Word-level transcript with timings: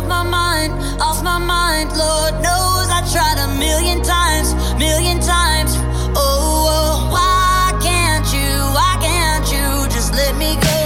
off 0.00 0.08
my 0.08 0.22
mind, 0.22 0.72
off 1.00 1.22
my 1.22 1.38
mind. 1.38 1.90
Lord 1.96 2.34
knows 2.40 2.88
I 2.88 3.02
tried 3.12 3.38
a 3.38 3.48
million 3.58 4.02
times, 4.02 4.54
million 4.78 5.20
times. 5.20 5.72
Oh, 6.16 6.64
oh 6.72 7.10
why 7.12 7.78
can't 7.82 8.26
you, 8.32 8.50
why 8.72 8.96
can't 9.00 9.46
you 9.52 9.88
just 9.90 10.12
let 10.14 10.36
me 10.36 10.56
go? 10.56 10.80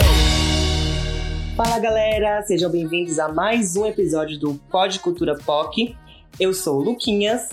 Fala 1.57 1.79
galera, 1.79 2.43
sejam 2.43 2.71
bem-vindos 2.71 3.21
a 3.21 3.29
mais 3.29 3.77
um 3.77 3.87
episódio 3.87 4.37
do 4.39 4.55
Pod 4.69 4.99
Cultura 4.99 5.39
POC. 5.39 5.97
Eu 6.41 6.53
sou 6.53 6.81
o 6.81 6.83
Luquinhas. 6.83 7.51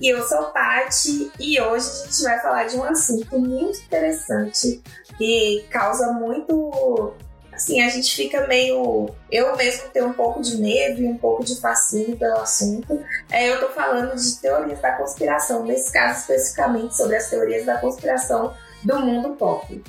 E 0.00 0.08
eu 0.08 0.22
sou 0.22 0.44
Tati 0.44 1.30
e 1.38 1.60
hoje 1.60 1.86
a 1.86 2.06
gente 2.06 2.22
vai 2.22 2.40
falar 2.40 2.64
de 2.64 2.76
um 2.76 2.84
assunto 2.84 3.38
muito 3.38 3.78
interessante 3.80 4.80
que 5.18 5.64
causa 5.70 6.12
muito. 6.12 7.12
Assim, 7.60 7.82
a 7.82 7.90
gente 7.90 8.16
fica 8.16 8.46
meio. 8.46 9.10
Eu 9.30 9.54
mesmo 9.54 9.90
tenho 9.92 10.06
um 10.06 10.12
pouco 10.14 10.40
de 10.40 10.56
medo 10.56 11.02
e 11.02 11.06
um 11.06 11.18
pouco 11.18 11.44
de 11.44 11.60
fascínio 11.60 12.16
pelo 12.16 12.38
assunto. 12.38 13.04
É, 13.30 13.52
eu 13.52 13.60
tô 13.60 13.68
falando 13.68 14.16
de 14.16 14.40
teorias 14.40 14.80
da 14.80 14.92
conspiração, 14.92 15.62
nesse 15.66 15.92
caso 15.92 16.20
especificamente 16.20 16.96
sobre 16.96 17.16
as 17.16 17.28
teorias 17.28 17.66
da 17.66 17.76
conspiração 17.76 18.54
do 18.82 18.98
mundo 19.00 19.36
pop. 19.36 19.84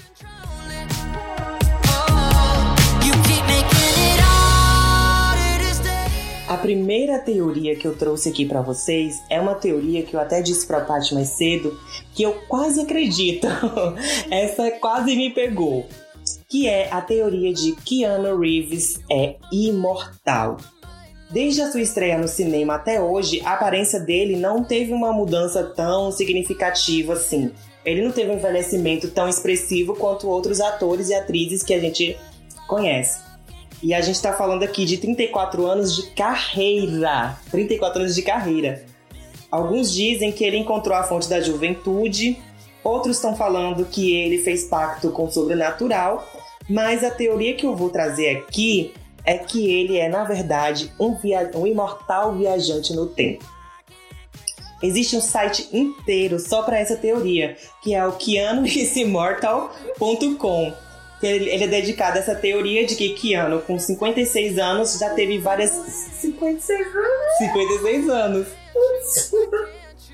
A 6.49 6.57
primeira 6.57 7.19
teoria 7.19 7.77
que 7.77 7.87
eu 7.87 7.95
trouxe 7.95 8.27
aqui 8.27 8.45
para 8.45 8.61
vocês 8.61 9.23
é 9.29 9.39
uma 9.39 9.55
teoria 9.55 10.03
que 10.03 10.13
eu 10.13 10.19
até 10.19 10.41
disse 10.41 10.67
pra 10.67 10.81
Paty 10.81 11.13
mais 11.13 11.29
cedo, 11.29 11.79
que 12.13 12.21
eu 12.21 12.33
quase 12.49 12.81
acredito. 12.81 13.47
Essa 14.29 14.69
quase 14.71 15.15
me 15.15 15.33
pegou. 15.33 15.87
Que 16.51 16.67
é 16.67 16.89
a 16.91 16.99
teoria 16.99 17.53
de 17.53 17.71
Keanu 17.77 18.37
Reeves 18.37 18.99
é 19.09 19.37
imortal. 19.53 20.57
Desde 21.29 21.61
a 21.61 21.71
sua 21.71 21.79
estreia 21.79 22.17
no 22.17 22.27
cinema 22.27 22.75
até 22.75 22.99
hoje, 22.99 23.41
a 23.45 23.53
aparência 23.53 24.01
dele 24.01 24.35
não 24.35 24.61
teve 24.61 24.91
uma 24.91 25.13
mudança 25.13 25.63
tão 25.63 26.11
significativa 26.11 27.13
assim. 27.13 27.51
Ele 27.85 28.03
não 28.03 28.11
teve 28.11 28.31
um 28.31 28.35
envelhecimento 28.35 29.07
tão 29.07 29.29
expressivo 29.29 29.95
quanto 29.95 30.27
outros 30.27 30.59
atores 30.59 31.07
e 31.07 31.13
atrizes 31.13 31.63
que 31.63 31.73
a 31.73 31.79
gente 31.79 32.17
conhece. 32.67 33.21
E 33.81 33.93
a 33.93 34.01
gente 34.01 34.15
está 34.15 34.33
falando 34.33 34.63
aqui 34.63 34.83
de 34.83 34.97
34 34.97 35.65
anos 35.65 35.95
de 35.95 36.11
carreira. 36.11 37.39
34 37.49 38.01
anos 38.01 38.13
de 38.13 38.23
carreira. 38.23 38.83
Alguns 39.49 39.93
dizem 39.93 40.33
que 40.33 40.43
ele 40.43 40.57
encontrou 40.57 40.97
a 40.97 41.03
fonte 41.03 41.29
da 41.29 41.39
juventude, 41.39 42.37
outros 42.83 43.15
estão 43.15 43.37
falando 43.37 43.85
que 43.85 44.13
ele 44.13 44.37
fez 44.39 44.65
pacto 44.65 45.11
com 45.11 45.25
o 45.25 45.31
sobrenatural, 45.31 46.40
mas 46.71 47.03
a 47.03 47.11
teoria 47.11 47.53
que 47.53 47.65
eu 47.65 47.75
vou 47.75 47.89
trazer 47.89 48.37
aqui 48.37 48.93
é 49.25 49.37
que 49.37 49.69
ele 49.69 49.97
é, 49.97 50.07
na 50.09 50.23
verdade, 50.23 50.89
um, 50.99 51.13
via 51.15 51.51
um 51.53 51.67
imortal 51.67 52.33
viajante 52.33 52.93
no 52.93 53.07
tempo. 53.07 53.45
Existe 54.81 55.15
um 55.15 55.21
site 55.21 55.69
inteiro 55.71 56.39
só 56.39 56.63
para 56.63 56.79
essa 56.79 56.95
teoria, 56.95 57.55
que 57.83 57.93
é 57.93 58.03
o 58.05 58.13
keanoisimortal.com 58.13 60.73
ele, 61.21 61.49
ele 61.49 61.65
é 61.65 61.67
dedicado 61.67 62.17
a 62.17 62.21
essa 62.21 62.35
teoria 62.35 62.85
de 62.85 62.95
que 62.95 63.09
Keanu, 63.09 63.61
com 63.61 63.77
56 63.77 64.57
anos, 64.57 64.97
já 64.97 65.11
teve 65.11 65.37
várias. 65.37 65.69
56 65.69 66.87
anos? 66.87 67.37
56 67.37 68.09
anos. 68.09 68.47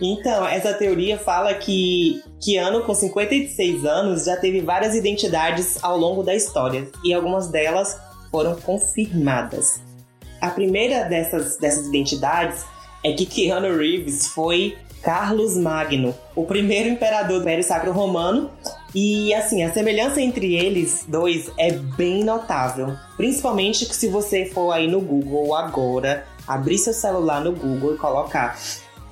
Então, 0.01 0.47
essa 0.47 0.73
teoria 0.73 1.17
fala 1.17 1.53
que 1.55 2.21
Keanu, 2.39 2.83
com 2.83 2.93
56 2.93 3.83
anos, 3.85 4.25
já 4.25 4.37
teve 4.37 4.61
várias 4.61 4.93
identidades 4.93 5.83
ao 5.83 5.97
longo 5.97 6.21
da 6.21 6.35
história, 6.35 6.87
e 7.03 7.13
algumas 7.13 7.47
delas 7.47 7.97
foram 8.29 8.55
confirmadas. 8.55 9.81
A 10.39 10.49
primeira 10.49 11.03
dessas, 11.05 11.57
dessas 11.57 11.87
identidades 11.87 12.63
é 13.03 13.11
que 13.13 13.25
Keanu 13.25 13.75
Reeves 13.75 14.27
foi 14.27 14.77
Carlos 15.01 15.57
Magno, 15.57 16.13
o 16.35 16.43
primeiro 16.43 16.89
imperador 16.89 17.37
do 17.37 17.41
Império 17.41 17.63
Sacro 17.63 17.91
Romano. 17.91 18.51
E 18.93 19.33
assim, 19.33 19.63
a 19.63 19.71
semelhança 19.71 20.21
entre 20.21 20.55
eles 20.55 21.05
dois 21.07 21.51
é 21.57 21.71
bem 21.71 22.23
notável. 22.23 22.95
Principalmente 23.15 23.85
se 23.85 24.07
você 24.07 24.45
for 24.45 24.71
aí 24.71 24.87
no 24.87 24.99
Google 25.01 25.55
agora, 25.55 26.25
abrir 26.47 26.77
seu 26.77 26.93
celular 26.93 27.41
no 27.41 27.51
Google 27.51 27.95
e 27.95 27.97
colocar 27.97 28.57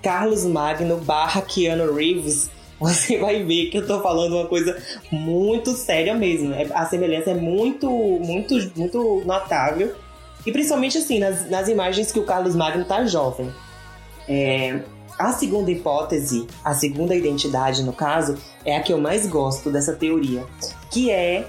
Carlos 0.06 0.46
Magno 0.46 0.98
barra 0.98 1.42
Keanu 1.42 1.92
Reeves, 1.92 2.52
você 2.80 3.18
vai 3.18 3.44
ver 3.44 3.72
que 3.72 3.80
eu 3.80 3.88
tô 3.88 4.00
falando 4.02 4.36
uma 4.36 4.46
coisa 4.46 4.80
muito 5.12 5.72
séria 5.72 6.14
mesmo. 6.14 6.54
É, 6.54 6.68
a 6.76 6.86
semelhança 6.86 7.32
é 7.32 7.34
muito, 7.34 7.90
muito, 7.90 8.54
muito 8.76 9.24
notável. 9.26 9.96
E 10.46 10.52
principalmente 10.52 11.00
assim, 11.00 11.18
nas, 11.18 11.50
nas 11.50 11.68
imagens 11.68 12.12
que 12.12 12.20
o 12.20 12.24
Carlos 12.24 12.56
Magno 12.56 12.86
tá 12.86 13.04
jovem. 13.06 13.52
É, 14.30 14.80
a 15.18 15.32
segunda 15.32 15.72
hipótese, 15.72 16.46
a 16.64 16.76
segunda 16.76 17.16
identidade 17.16 17.82
no 17.82 17.92
caso, 17.92 18.38
é 18.64 18.78
a 18.78 18.84
que 18.84 18.94
eu 18.94 19.00
mais 19.00 19.26
gosto 19.26 19.72
dessa 19.72 19.94
teoria, 19.94 20.46
que 20.92 21.10
é, 21.10 21.48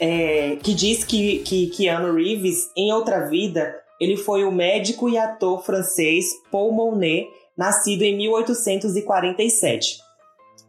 é 0.00 0.56
que 0.62 0.72
diz 0.72 1.04
que, 1.04 1.40
que 1.40 1.66
Keanu 1.66 2.14
Reeves, 2.14 2.70
em 2.74 2.90
outra 2.90 3.28
vida, 3.28 3.74
ele 4.00 4.16
foi 4.16 4.42
o 4.42 4.50
médico 4.50 5.06
e 5.06 5.18
ator 5.18 5.62
francês 5.62 6.30
Paul 6.50 6.72
Monet, 6.72 7.28
nascido 7.56 8.02
em 8.02 8.16
1847. 8.16 9.98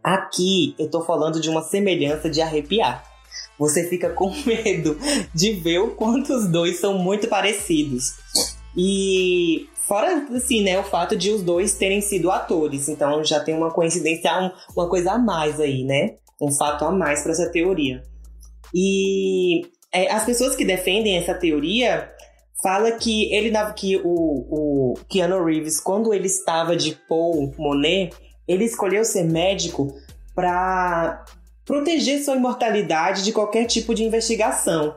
Aqui 0.04 0.76
eu 0.78 0.90
tô 0.90 1.02
falando 1.04 1.40
de 1.40 1.50
uma 1.50 1.62
semelhança 1.62 2.30
de 2.30 2.42
arrepiar. 2.42 3.04
Você 3.58 3.88
fica 3.88 4.10
com 4.10 4.34
medo 4.46 4.98
de 5.34 5.54
ver 5.54 5.80
o 5.80 5.92
quanto 5.92 6.34
os 6.34 6.48
dois 6.48 6.80
são 6.80 6.98
muito 6.98 7.28
parecidos. 7.28 8.14
E 8.78 9.68
Fora, 9.88 10.26
assim, 10.36 10.64
né, 10.64 10.80
o 10.80 10.84
fato 10.84 11.16
de 11.16 11.30
os 11.30 11.44
dois 11.44 11.78
terem 11.78 12.02
sido 12.02 12.32
atores. 12.32 12.90
Então 12.90 13.24
já 13.24 13.40
tem 13.40 13.56
uma 13.56 13.70
coincidência, 13.70 14.52
uma 14.76 14.90
coisa 14.90 15.12
a 15.12 15.20
mais 15.20 15.60
aí, 15.60 15.84
né? 15.84 16.16
Um 16.42 16.52
fato 16.52 16.86
a 16.86 16.92
mais 16.92 17.22
para 17.22 17.32
essa 17.32 17.52
teoria. 17.52 18.02
E 18.74 19.62
é, 19.94 20.12
as 20.12 20.26
pessoas 20.26 20.56
que 20.56 20.66
defendem 20.66 21.18
essa 21.18 21.36
teoria 21.36 22.12
fala 22.66 22.94
que 22.94 23.32
ele 23.32 23.54
que 23.76 23.96
o, 23.98 24.02
o 24.04 24.94
Keanu 25.08 25.46
Reeves, 25.46 25.80
quando 25.80 26.12
ele 26.12 26.26
estava 26.26 26.76
de 26.76 26.98
Paul 27.08 27.54
Monet, 27.60 28.12
ele 28.48 28.66
escolheu 28.66 29.06
ser 29.06 29.24
médico 29.24 29.96
para 30.34 31.24
proteger 31.64 32.24
sua 32.24 32.36
imortalidade 32.36 33.24
de 33.24 33.32
qualquer 33.32 33.66
tipo 33.66 33.94
de 33.94 34.04
investigação. 34.04 34.96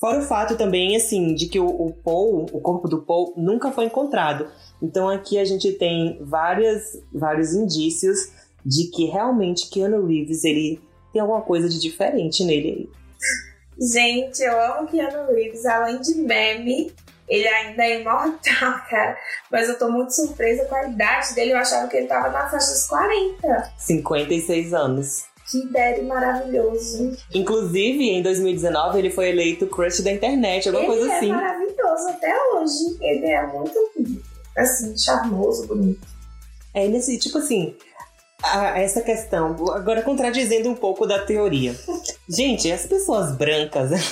Fora 0.00 0.18
o 0.18 0.22
fato 0.22 0.56
também, 0.56 0.96
assim, 0.96 1.36
de 1.36 1.46
que 1.46 1.60
o, 1.60 1.66
o 1.66 1.92
Paul, 1.92 2.46
o 2.52 2.60
corpo 2.60 2.88
do 2.88 3.02
Paul, 3.02 3.32
nunca 3.36 3.70
foi 3.70 3.84
encontrado. 3.84 4.48
Então 4.82 5.08
aqui 5.08 5.38
a 5.38 5.44
gente 5.44 5.70
tem 5.74 6.18
várias, 6.20 7.00
vários 7.12 7.54
indícios 7.54 8.18
de 8.66 8.90
que 8.90 9.04
realmente 9.04 9.70
Keanu 9.70 10.04
Reeves, 10.04 10.42
ele 10.42 10.80
tem 11.12 11.22
alguma 11.22 11.42
coisa 11.42 11.68
de 11.68 11.78
diferente 11.78 12.42
nele 12.42 12.68
aí. 12.68 12.88
Gente, 13.92 14.40
eu 14.40 14.60
amo 14.60 14.88
Keanu 14.88 15.32
Reeves, 15.32 15.64
além 15.64 16.00
de 16.00 16.16
meme, 16.16 16.92
ele 17.28 17.48
ainda 17.48 17.84
é 17.84 18.00
imortal, 18.00 18.80
cara. 18.88 19.16
Mas 19.50 19.68
eu 19.68 19.78
tô 19.78 19.88
muito 19.88 20.14
surpresa 20.14 20.64
com 20.66 20.74
a 20.74 20.88
idade 20.88 21.34
dele. 21.34 21.52
Eu 21.52 21.58
achava 21.58 21.88
que 21.88 21.96
ele 21.96 22.06
tava 22.06 22.30
na 22.30 22.48
faixa 22.48 22.72
dos 22.72 22.86
40. 22.86 23.72
56 23.78 24.74
anos. 24.74 25.24
Que 25.50 25.66
Daddy 25.68 26.02
maravilhoso. 26.02 27.16
Inclusive, 27.34 28.02
em 28.02 28.22
2019, 28.22 28.98
ele 28.98 29.10
foi 29.10 29.28
eleito 29.28 29.66
crush 29.66 30.02
da 30.02 30.10
internet, 30.10 30.68
alguma 30.68 30.86
ele 30.86 30.94
coisa 30.94 31.12
é 31.12 31.16
assim. 31.16 31.26
Ele 31.26 31.34
é 31.34 31.36
maravilhoso 31.36 32.08
até 32.08 32.34
hoje. 32.52 32.98
Ele 33.00 33.26
é 33.26 33.46
muito, 33.46 33.78
assim, 34.56 34.96
charmoso, 34.96 35.66
bonito. 35.66 36.06
É, 36.72 36.88
nesse, 36.88 37.18
tipo 37.18 37.38
assim, 37.38 37.76
a, 38.42 38.80
essa 38.80 39.02
questão, 39.02 39.54
agora 39.72 40.02
contradizendo 40.02 40.68
um 40.70 40.74
pouco 40.74 41.06
da 41.06 41.24
teoria. 41.24 41.74
Gente, 42.28 42.72
as 42.72 42.86
pessoas 42.86 43.36
brancas. 43.36 43.90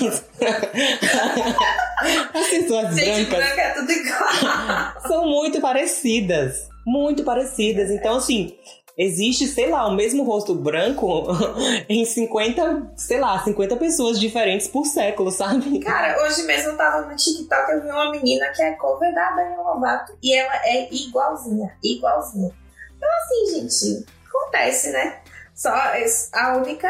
as 2.34 2.46
pessoas 2.48 2.94
Gente, 2.94 3.26
brancas. 3.30 3.46
branca 3.46 3.60
é 3.60 3.70
tudo 3.74 3.92
igual. 3.92 5.02
são 5.06 5.26
muito 5.26 5.60
parecidas. 5.60 6.68
Muito 6.86 7.22
parecidas. 7.24 7.90
Então, 7.90 8.16
assim, 8.16 8.56
existe, 8.96 9.46
sei 9.46 9.70
lá, 9.70 9.86
o 9.86 9.94
mesmo 9.94 10.22
rosto 10.24 10.54
branco 10.54 11.24
em 11.88 12.04
50, 12.04 12.92
sei 12.96 13.18
lá, 13.20 13.42
50 13.42 13.76
pessoas 13.76 14.18
diferentes 14.20 14.68
por 14.68 14.84
século, 14.86 15.30
sabe? 15.30 15.78
Cara, 15.80 16.22
hoje 16.24 16.42
mesmo 16.42 16.70
eu 16.70 16.76
tava 16.76 17.06
no 17.06 17.16
TikTok, 17.16 17.72
eu 17.72 17.82
vi 17.82 17.90
uma 17.90 18.10
menina 18.10 18.48
que 18.54 18.62
é 18.62 18.72
cover 18.72 19.14
da 19.14 19.30
Dani 19.30 19.56
Lovato 19.56 20.16
e 20.22 20.34
ela 20.34 20.54
é 20.64 20.92
igualzinha, 20.92 21.72
igualzinha. 21.82 22.50
Então 22.96 23.08
assim, 23.22 23.60
gente, 23.60 24.06
acontece, 24.28 24.90
né? 24.90 25.18
Só 25.54 25.70
a 25.70 26.56
única, 26.56 26.88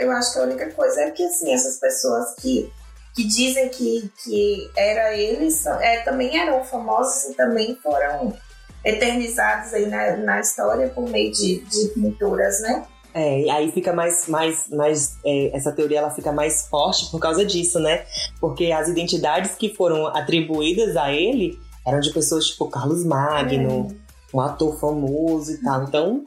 eu 0.00 0.10
acho 0.10 0.32
que 0.32 0.38
a 0.40 0.42
única 0.42 0.70
coisa 0.72 1.00
é 1.02 1.10
que 1.10 1.24
assim, 1.24 1.52
essas 1.52 1.78
pessoas 1.78 2.34
que 2.40 2.70
que 3.14 3.24
dizem 3.24 3.68
que, 3.68 4.10
que 4.22 4.70
era 4.76 5.14
eles, 5.16 5.66
é, 5.66 6.00
também 6.00 6.38
eram 6.38 6.62
famosos 6.64 7.24
e 7.30 7.34
também 7.34 7.76
foram 7.82 8.34
eternizados 8.84 9.72
aí 9.74 9.86
na, 9.86 10.16
na 10.16 10.40
história 10.40 10.88
por 10.88 11.08
meio 11.08 11.30
de, 11.32 11.60
de 11.60 11.88
pinturas, 11.88 12.60
né? 12.62 12.84
É, 13.12 13.40
e 13.40 13.50
aí 13.50 13.72
fica 13.72 13.92
mais, 13.92 14.28
mais, 14.28 14.68
mais 14.68 15.16
é, 15.24 15.56
essa 15.56 15.72
teoria 15.72 15.98
ela 15.98 16.10
fica 16.10 16.30
mais 16.32 16.68
forte 16.68 17.10
por 17.10 17.18
causa 17.18 17.44
disso, 17.44 17.80
né? 17.80 18.04
Porque 18.40 18.70
as 18.70 18.88
identidades 18.88 19.54
que 19.56 19.74
foram 19.74 20.06
atribuídas 20.06 20.96
a 20.96 21.12
ele 21.12 21.58
eram 21.86 21.98
de 22.00 22.12
pessoas 22.12 22.46
tipo 22.46 22.68
Carlos 22.70 23.04
Magno, 23.04 23.88
É. 23.90 24.36
um 24.36 24.40
ator 24.40 24.78
famoso 24.78 25.52
e 25.52 25.58
tal. 25.60 25.82
Então, 25.82 26.24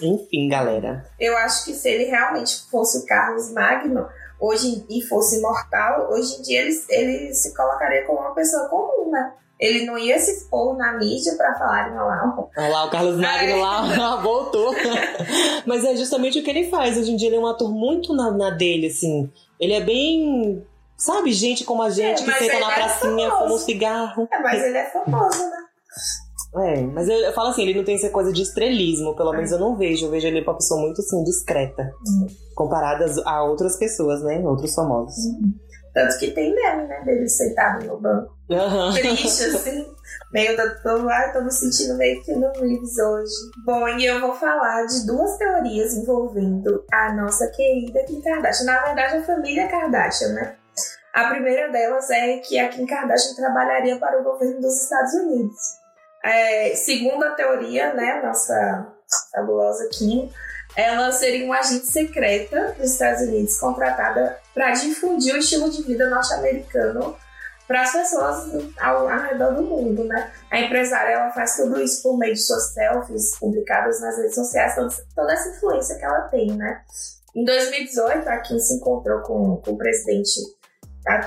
enfim, 0.00 0.48
galera. 0.48 1.06
Eu 1.20 1.36
acho 1.36 1.66
que 1.66 1.74
se 1.74 1.88
ele 1.88 2.04
realmente 2.04 2.62
fosse 2.70 2.98
o 2.98 3.06
Carlos 3.06 3.52
Magno 3.52 4.06
hoje 4.40 4.84
e 4.88 5.02
fosse 5.02 5.38
imortal, 5.38 6.10
hoje 6.10 6.36
em 6.38 6.42
dia 6.42 6.60
ele, 6.62 6.80
ele 6.90 7.34
se 7.34 7.54
colocaria 7.54 8.04
como 8.06 8.20
uma 8.20 8.34
pessoa 8.34 8.68
comum, 8.68 9.10
né? 9.10 9.32
Ele 9.58 9.86
não 9.86 9.96
ia 9.96 10.18
se 10.18 10.32
expor 10.32 10.76
na 10.76 10.98
mídia 10.98 11.34
pra 11.34 11.54
falarem 11.54 11.94
lá. 11.94 12.34
Olha 12.58 12.68
lá, 12.68 12.84
o 12.84 12.90
Carlos 12.90 13.16
Magno 13.18 13.58
lá 13.60 14.16
voltou. 14.20 14.74
Mas 15.64 15.82
é 15.82 15.96
justamente 15.96 16.38
o 16.38 16.42
que 16.44 16.50
ele 16.50 16.68
faz. 16.68 16.98
Hoje 16.98 17.10
em 17.12 17.16
dia 17.16 17.28
ele 17.28 17.36
é 17.36 17.40
um 17.40 17.46
ator 17.46 17.70
muito 17.72 18.12
na, 18.14 18.30
na 18.30 18.50
dele, 18.50 18.88
assim. 18.88 19.30
Ele 19.58 19.72
é 19.72 19.80
bem. 19.80 20.62
Sabe, 20.98 21.32
gente 21.32 21.64
como 21.64 21.82
a 21.82 21.88
gente, 21.88 22.22
É, 22.22 22.24
que 22.26 22.38
senta 22.38 22.58
na 22.60 22.70
é 22.70 22.74
pracinha, 22.74 23.28
famoso. 23.30 23.42
fuma 23.44 23.54
um 23.54 23.58
cigarro. 23.58 24.28
É, 24.30 24.38
mas 24.40 24.62
ele 24.62 24.76
é 24.76 24.84
famoso, 24.90 25.38
né? 25.50 25.56
É, 26.54 26.80
mas 26.82 27.08
eu, 27.08 27.16
eu 27.16 27.32
falo 27.32 27.48
assim, 27.50 27.62
ele 27.62 27.74
não 27.78 27.84
tem 27.84 27.96
essa 27.96 28.08
coisa 28.10 28.32
de 28.32 28.42
estrelismo, 28.42 29.14
pelo 29.14 29.32
É. 29.34 29.36
menos 29.36 29.52
eu 29.52 29.58
não 29.58 29.76
vejo. 29.76 30.06
Eu 30.06 30.10
vejo 30.10 30.26
ele 30.26 30.40
uma 30.42 30.54
pessoa 30.54 30.80
muito, 30.80 31.00
assim, 31.00 31.22
discreta. 31.24 31.92
Uhum. 32.06 32.26
Comparadas 32.54 33.18
a 33.26 33.42
outras 33.44 33.76
pessoas, 33.76 34.22
né? 34.22 34.38
Outros 34.40 34.74
famosos. 34.74 35.14
Tanto 35.92 36.18
que 36.18 36.30
tem 36.30 36.54
meme, 36.54 36.86
né? 36.86 37.02
Dele 37.04 37.28
sentado 37.28 37.86
no 37.86 37.98
banco. 37.98 38.34
Aham. 38.50 38.92
Triste, 38.92 39.44
assim. 39.44 39.86
Meio 40.32 40.56
da. 40.56 40.68
Tô, 40.76 40.98
tô 41.32 41.44
me 41.44 41.50
sentindo 41.50 41.94
meio 41.96 42.22
que 42.22 42.32
no 42.34 42.50
Reeves 42.52 42.98
hoje. 42.98 43.32
Bom, 43.64 43.88
e 43.88 44.04
eu 44.06 44.20
vou 44.20 44.34
falar 44.34 44.84
de 44.86 45.06
duas 45.06 45.36
teorias 45.38 45.94
envolvendo 45.96 46.84
a 46.92 47.12
nossa 47.14 47.46
querida 47.48 48.02
Kim 48.04 48.20
Kardashian. 48.20 48.66
Na 48.66 48.82
verdade, 48.84 49.16
a 49.16 49.24
família 49.24 49.68
Kardashian, 49.68 50.28
né? 50.34 50.56
A 51.14 51.30
primeira 51.30 51.72
delas 51.72 52.10
é 52.10 52.38
que 52.38 52.58
a 52.58 52.68
Kim 52.68 52.84
Kardashian 52.86 53.34
trabalharia 53.34 53.98
para 53.98 54.20
o 54.20 54.24
governo 54.24 54.60
dos 54.60 54.82
Estados 54.82 55.14
Unidos. 55.14 55.56
É, 56.24 56.74
segundo 56.74 57.24
a 57.24 57.30
teoria, 57.30 57.94
né, 57.94 58.20
nossa 58.22 58.92
fabulosa 59.32 59.88
Kim, 59.92 60.30
ela 60.76 61.10
seria 61.12 61.46
uma 61.46 61.58
agente 61.58 61.86
secreta 61.86 62.74
dos 62.78 62.92
Estados 62.92 63.22
Unidos 63.22 63.58
contratada 63.58 64.38
para 64.52 64.72
difundir 64.72 65.34
o 65.34 65.38
estilo 65.38 65.70
de 65.70 65.82
vida 65.82 66.10
norte-americano 66.10 67.16
para 67.66 67.82
as 67.82 67.92
pessoas 67.92 68.46
ao, 68.78 69.08
ao 69.08 69.20
redor 69.22 69.54
do 69.54 69.62
mundo, 69.62 70.04
né? 70.04 70.30
A 70.50 70.60
empresária 70.60 71.14
ela 71.14 71.30
faz 71.30 71.56
tudo 71.56 71.80
isso 71.80 72.02
por 72.02 72.16
meio 72.16 72.34
de 72.34 72.40
suas 72.40 72.72
selfies 72.72 73.36
publicadas 73.38 74.00
nas 74.00 74.16
redes 74.18 74.34
sociais, 74.34 74.74
toda, 74.74 74.94
toda 75.14 75.32
essa 75.32 75.48
influência 75.48 75.96
que 75.96 76.04
ela 76.04 76.28
tem, 76.28 76.52
né? 76.52 76.82
Em 77.34 77.44
2018, 77.44 78.28
a 78.28 78.38
Kim 78.38 78.58
se 78.58 78.74
encontrou 78.74 79.20
com, 79.22 79.56
com 79.56 79.72
o 79.72 79.78
presidente, 79.78 80.40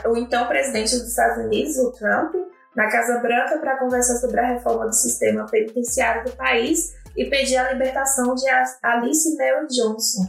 o 0.06 0.18
então 0.18 0.48
presidente 0.48 0.96
dos 0.98 1.10
Estados 1.10 1.44
Unidos, 1.44 1.78
o 1.78 1.92
Trump, 1.92 2.34
na 2.80 2.90
Casa 2.90 3.20
Branca 3.20 3.58
para 3.58 3.78
conversar 3.78 4.16
sobre 4.20 4.40
a 4.40 4.54
reforma 4.54 4.86
do 4.86 4.96
sistema 4.96 5.46
penitenciário 5.48 6.24
do 6.24 6.32
país 6.38 6.96
e 7.18 7.26
pedir 7.26 7.58
a 7.58 7.74
libertação 7.74 8.34
de 8.34 8.46
Alice 8.82 9.36
Mary 9.36 9.68
Johnson, 9.68 10.26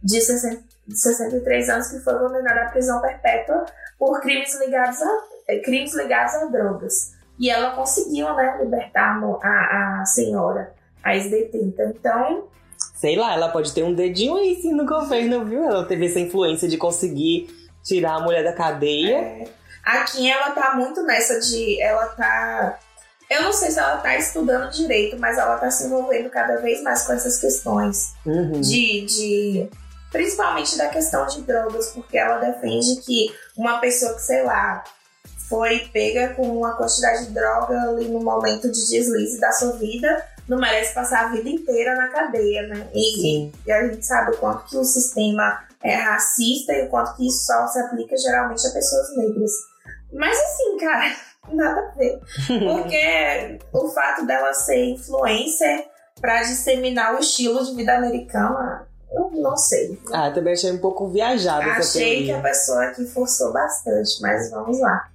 de 0.00 0.20
60 0.20 0.70
de 0.86 0.98
63 0.98 1.68
anos, 1.68 1.88
que 1.88 1.98
foi 2.00 2.16
condenada 2.18 2.62
à 2.62 2.70
prisão 2.70 3.00
perpétua 3.00 3.64
por 3.98 4.20
crimes 4.20 4.58
ligados 4.60 5.00
a, 5.02 5.18
eh, 5.48 5.58
crimes 5.58 5.94
ligados 5.94 6.34
a 6.34 6.46
drogas. 6.46 7.12
E 7.38 7.50
ela 7.50 7.76
conseguiu, 7.76 8.32
né, 8.34 8.58
libertar 8.60 9.20
a, 9.42 10.00
a 10.00 10.04
senhora, 10.04 10.72
a 11.02 11.14
ex-detenta. 11.16 11.92
Então, 11.96 12.48
Sei 12.96 13.16
lá, 13.16 13.34
ela 13.34 13.48
pode 13.48 13.72
ter 13.72 13.82
um 13.82 13.94
dedinho 13.94 14.36
aí 14.36 14.56
sim 14.56 14.74
no 14.74 14.84
governo, 14.84 15.44
viu? 15.44 15.64
Ela 15.64 15.84
teve 15.86 16.06
essa 16.06 16.20
influência 16.20 16.68
de 16.68 16.76
conseguir 16.76 17.48
tirar 17.82 18.16
a 18.16 18.20
mulher 18.20 18.44
da 18.44 18.52
cadeia. 18.52 19.16
é, 19.16 19.44
a 19.84 20.04
Kim, 20.04 20.28
ela 20.28 20.50
tá 20.50 20.74
muito 20.74 21.02
nessa 21.02 21.40
de... 21.40 21.80
Ela 21.80 22.06
tá... 22.06 22.78
Eu 23.28 23.42
não 23.42 23.52
sei 23.52 23.70
se 23.70 23.78
ela 23.78 23.98
tá 23.98 24.16
estudando 24.16 24.72
direito, 24.72 25.16
mas 25.18 25.38
ela 25.38 25.56
tá 25.56 25.70
se 25.70 25.84
envolvendo 25.84 26.28
cada 26.30 26.56
vez 26.56 26.82
mais 26.82 27.02
com 27.06 27.12
essas 27.12 27.38
questões. 27.38 28.12
Uhum. 28.26 28.60
de, 28.60 29.06
de 29.06 29.70
principalmente 30.10 30.76
da 30.76 30.88
questão 30.88 31.26
de 31.26 31.42
drogas, 31.42 31.90
porque 31.90 32.18
ela 32.18 32.38
defende 32.38 33.00
que 33.02 33.32
uma 33.56 33.78
pessoa 33.78 34.14
que, 34.14 34.22
sei 34.22 34.42
lá, 34.42 34.82
foi 35.48 35.88
pega 35.92 36.34
com 36.34 36.42
uma 36.42 36.76
quantidade 36.76 37.26
de 37.26 37.32
droga 37.32 37.80
ali 37.82 38.08
no 38.08 38.20
momento 38.20 38.70
de 38.70 38.88
deslize 38.88 39.40
da 39.40 39.52
sua 39.52 39.72
vida, 39.72 40.24
não 40.48 40.58
merece 40.58 40.94
passar 40.94 41.26
a 41.26 41.28
vida 41.28 41.48
inteira 41.48 41.94
na 41.94 42.08
cadeia, 42.08 42.66
né? 42.68 42.88
E, 42.94 43.20
Sim. 43.20 43.52
e 43.66 43.72
a 43.72 43.86
gente 43.86 44.04
sabe 44.04 44.32
o 44.32 44.36
quanto 44.36 44.64
que 44.66 44.76
o 44.76 44.84
sistema 44.84 45.64
é 45.82 45.94
racista 45.94 46.72
e 46.72 46.86
o 46.86 46.88
quanto 46.88 47.16
que 47.16 47.26
isso 47.26 47.46
só 47.46 47.66
se 47.66 47.78
aplica 47.80 48.16
geralmente 48.16 48.66
a 48.66 48.70
pessoas 48.70 49.16
negras. 49.16 49.52
Mas 50.12 50.38
assim, 50.38 50.78
cara, 50.78 51.14
nada 51.52 51.80
a 51.80 51.98
ver. 51.98 52.20
Porque 52.46 53.58
o 53.72 53.88
fato 53.88 54.26
dela 54.26 54.52
ser 54.52 54.84
influencer 54.84 55.86
para 56.20 56.42
disseminar 56.42 57.14
o 57.14 57.18
estilo 57.18 57.64
de 57.64 57.74
vida 57.74 57.96
americana, 57.96 58.86
eu 59.12 59.30
não 59.32 59.56
sei. 59.56 59.98
Ah, 60.12 60.30
também 60.30 60.52
achei 60.52 60.70
um 60.70 60.78
pouco 60.78 61.08
viajada 61.08 61.64
essa 61.64 61.98
Achei 61.98 62.24
que 62.24 62.32
a 62.32 62.40
pessoa 62.40 62.84
aqui 62.84 63.06
forçou 63.06 63.52
bastante, 63.52 64.20
mas 64.20 64.50
vamos 64.50 64.78
lá. 64.80 65.08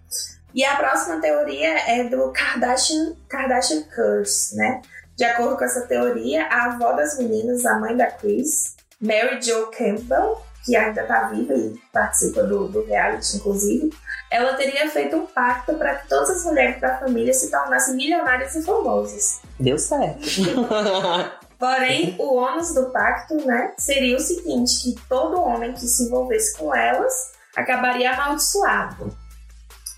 E 0.53 0.63
a 0.63 0.75
próxima 0.77 1.19
teoria 1.19 1.79
é 1.89 2.05
do 2.05 2.31
Kardashian, 2.31 3.13
Kardashian 3.27 3.83
Curse, 3.93 4.55
né? 4.55 4.81
De 5.15 5.23
acordo 5.23 5.57
com 5.57 5.63
essa 5.63 5.81
teoria, 5.81 6.45
a 6.47 6.65
avó 6.65 6.93
das 6.93 7.17
meninas, 7.17 7.65
a 7.65 7.79
mãe 7.79 7.95
da 7.95 8.07
Chris, 8.07 8.75
Mary 8.99 9.41
Jo 9.41 9.67
Campbell, 9.67 10.41
que 10.65 10.75
ainda 10.75 11.03
tá 11.03 11.29
viva 11.29 11.53
e 11.53 11.79
participa 11.93 12.43
do, 12.43 12.67
do 12.67 12.83
reality, 12.85 13.37
inclusive, 13.37 13.93
ela 14.31 14.55
teria 14.55 14.89
feito 14.89 15.15
um 15.15 15.27
pacto 15.27 15.75
para 15.75 15.95
que 15.95 16.07
todas 16.09 16.31
as 16.31 16.43
mulheres 16.43 16.81
da 16.81 16.97
família 16.97 17.33
se 17.33 17.51
tornassem 17.51 17.95
milionárias 17.95 18.55
e 18.55 18.63
famosas. 18.63 19.41
Deu 19.59 19.77
certo. 19.77 20.19
Porém, 21.59 22.15
o 22.19 22.35
ônus 22.35 22.73
do 22.73 22.89
pacto, 22.89 23.35
né, 23.45 23.73
seria 23.77 24.17
o 24.17 24.19
seguinte, 24.19 24.81
que 24.81 24.95
todo 25.07 25.39
homem 25.39 25.71
que 25.73 25.87
se 25.87 26.03
envolvesse 26.03 26.57
com 26.57 26.75
elas 26.75 27.31
acabaria 27.55 28.11
amaldiçoado. 28.11 29.15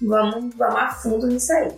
Vamos, 0.02 0.54
vamos 0.56 0.80
a 0.80 0.90
fundo 0.92 1.26
nisso 1.26 1.52
aí. 1.54 1.72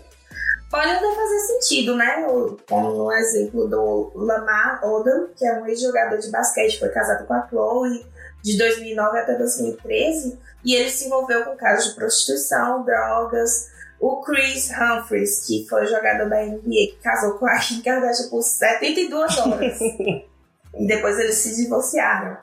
Pode 0.69 0.87
até 0.87 1.15
fazer 1.15 1.39
sentido, 1.39 1.95
né? 1.95 2.27
Como 2.67 2.91
no 2.91 3.11
exemplo 3.11 3.67
do 3.67 4.11
Lamar 4.13 4.83
Odom, 4.83 5.27
que 5.35 5.45
é 5.45 5.53
um 5.53 5.65
ex-jogador 5.65 6.19
de 6.19 6.29
basquete, 6.29 6.77
foi 6.77 6.89
casado 6.89 7.25
com 7.25 7.33
a 7.33 7.47
Chloe 7.47 8.05
de 8.43 8.57
2009 8.57 9.19
até 9.19 9.37
2013, 9.37 10.37
e 10.63 10.75
ele 10.75 10.89
se 10.89 11.05
envolveu 11.05 11.45
com 11.45 11.55
casos 11.55 11.89
de 11.89 11.95
prostituição, 11.95 12.83
drogas. 12.83 13.69
O 13.99 14.21
Chris 14.21 14.69
Humphries, 14.71 15.45
que 15.45 15.65
foi 15.69 15.85
jogador 15.85 16.29
da 16.29 16.41
NBA, 16.41 16.61
que 16.63 16.99
casou 17.03 17.33
com 17.33 17.45
a 17.45 17.59
Kim 17.59 17.81
Kardashian 17.81 18.29
por 18.29 18.41
72 18.41 19.37
horas. 19.37 19.79
e 19.81 20.87
depois 20.87 21.19
eles 21.19 21.35
se 21.35 21.55
divorciaram. 21.55 22.37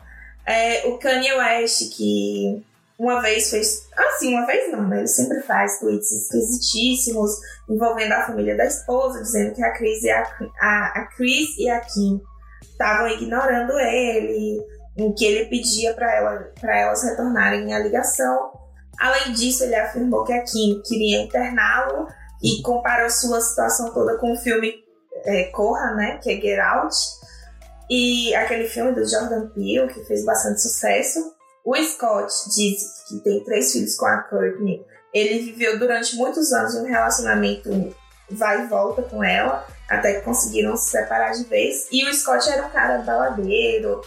É, 0.46 0.86
o 0.86 0.98
Kanye 0.98 1.32
West, 1.32 1.96
que 1.96 2.62
uma 2.98 3.20
vez 3.20 3.50
fez. 3.50 3.88
Assim, 3.96 4.34
uma 4.34 4.46
vez 4.46 4.70
não, 4.72 4.88
né? 4.88 4.98
Ele 4.98 5.08
sempre 5.08 5.40
faz 5.42 5.78
tweets 5.78 6.10
esquisitíssimos 6.10 7.32
envolvendo 7.68 8.12
a 8.12 8.26
família 8.26 8.56
da 8.56 8.64
esposa, 8.64 9.22
dizendo 9.22 9.54
que 9.54 9.62
a 9.62 9.72
Chris 9.72 10.02
e 10.02 10.10
a, 10.10 10.22
a, 10.60 11.00
a, 11.00 11.06
Chris 11.16 11.56
e 11.58 11.68
a 11.68 11.80
Kim 11.80 12.20
estavam 12.62 13.08
ignorando 13.08 13.78
ele, 13.78 14.62
em 14.96 15.12
que 15.12 15.24
ele 15.24 15.46
pedia 15.46 15.94
para 15.94 16.14
ela, 16.14 16.52
pra 16.60 16.78
elas 16.78 17.02
retornarem 17.02 17.72
a 17.74 17.78
ligação. 17.78 18.52
Além 18.98 19.32
disso, 19.32 19.64
ele 19.64 19.74
afirmou 19.74 20.24
que 20.24 20.32
a 20.32 20.42
Kim 20.42 20.80
queria 20.84 21.22
interná-lo 21.22 22.08
e 22.42 22.62
comparou 22.62 23.10
sua 23.10 23.40
situação 23.40 23.92
toda 23.92 24.16
com 24.18 24.32
o 24.32 24.36
filme 24.36 24.74
é, 25.24 25.44
Corra, 25.44 25.94
né? 25.94 26.18
Que 26.22 26.30
é 26.30 26.40
Get 26.40 26.58
Out. 26.58 26.96
E 27.90 28.34
aquele 28.34 28.66
filme 28.68 28.92
do 28.92 29.08
Jordan 29.08 29.48
Peele, 29.48 29.88
que 29.88 30.04
fez 30.04 30.24
bastante 30.24 30.62
sucesso. 30.62 31.34
O 31.64 31.76
Scott 31.76 32.32
diz 32.54 33.04
que 33.08 33.20
tem 33.20 33.44
três 33.44 33.72
filhos 33.72 33.96
com 33.96 34.06
a 34.06 34.22
Courtney. 34.22 34.84
Ele 35.12 35.40
viveu 35.40 35.78
durante 35.78 36.16
muitos 36.16 36.52
anos 36.52 36.74
um 36.74 36.84
relacionamento 36.84 37.70
vai 38.30 38.64
e 38.64 38.66
volta 38.66 39.02
com 39.02 39.22
ela, 39.22 39.66
até 39.88 40.14
que 40.14 40.22
conseguiram 40.22 40.76
se 40.76 40.90
separar 40.90 41.32
de 41.32 41.44
vez. 41.44 41.86
E 41.90 42.04
o 42.08 42.14
Scott 42.14 42.48
era 42.48 42.66
um 42.66 42.70
cara 42.70 42.98
baladeiro, 42.98 44.00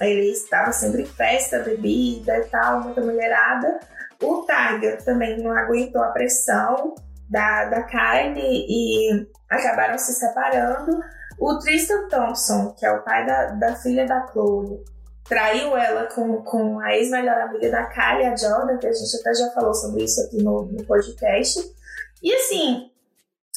ele 0.00 0.30
estava 0.30 0.72
sempre 0.72 1.02
em 1.02 1.06
festa, 1.06 1.60
bebida 1.60 2.38
e 2.38 2.44
tal, 2.46 2.80
muita 2.80 3.00
mulherada. 3.00 3.80
O 4.22 4.46
Tiger 4.46 5.02
também 5.04 5.42
não 5.42 5.52
aguentou 5.52 6.02
a 6.02 6.10
pressão 6.10 6.94
da, 7.28 7.66
da 7.66 7.82
Kylie 7.82 8.66
e 8.68 9.26
acabaram 9.48 9.96
se 9.98 10.12
separando. 10.14 11.00
O 11.38 11.58
Tristan 11.58 12.08
Thompson, 12.08 12.74
que 12.78 12.84
é 12.84 12.92
o 12.92 13.02
pai 13.02 13.24
da, 13.26 13.46
da 13.52 13.76
filha 13.76 14.06
da 14.06 14.26
Chloe, 14.28 14.84
traiu 15.24 15.76
ela 15.76 16.06
com, 16.06 16.42
com 16.42 16.80
a 16.80 16.96
ex-melhor 16.96 17.40
amiga 17.40 17.70
da 17.70 17.86
Kylie, 17.86 18.26
a 18.26 18.36
Jordan, 18.36 18.78
que 18.78 18.86
a 18.86 18.92
gente 18.92 19.16
até 19.16 19.34
já 19.34 19.50
falou 19.52 19.72
sobre 19.72 20.04
isso 20.04 20.20
aqui 20.22 20.42
no, 20.42 20.66
no 20.66 20.84
podcast. 20.84 21.58
E 22.22 22.34
assim, 22.34 22.90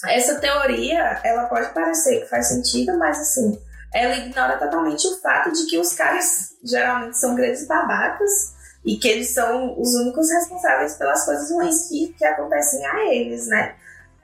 essa 0.08 0.40
teoria, 0.40 1.20
ela 1.24 1.46
pode 1.46 1.74
parecer 1.74 2.22
que 2.22 2.30
faz 2.30 2.48
sentido, 2.48 2.98
mas 2.98 3.20
assim, 3.20 3.60
ela 3.94 4.16
ignora 4.18 4.58
totalmente 4.58 5.08
o 5.08 5.22
fato 5.22 5.52
de 5.52 5.66
que 5.68 5.78
os 5.78 5.94
caras 5.94 6.56
geralmente 6.64 7.18
são 7.18 7.36
grandes 7.36 7.68
babacas 7.68 8.54
e 8.84 8.98
que 8.98 9.08
eles 9.08 9.34
são 9.34 9.80
os 9.80 9.94
únicos 9.94 10.30
responsáveis 10.30 10.96
pelas 10.96 11.24
coisas 11.26 11.52
ruins 11.52 11.88
que, 11.88 12.14
que 12.18 12.26
acontecem 12.26 12.86
a 12.86 13.14
eles, 13.14 13.48
né? 13.48 13.76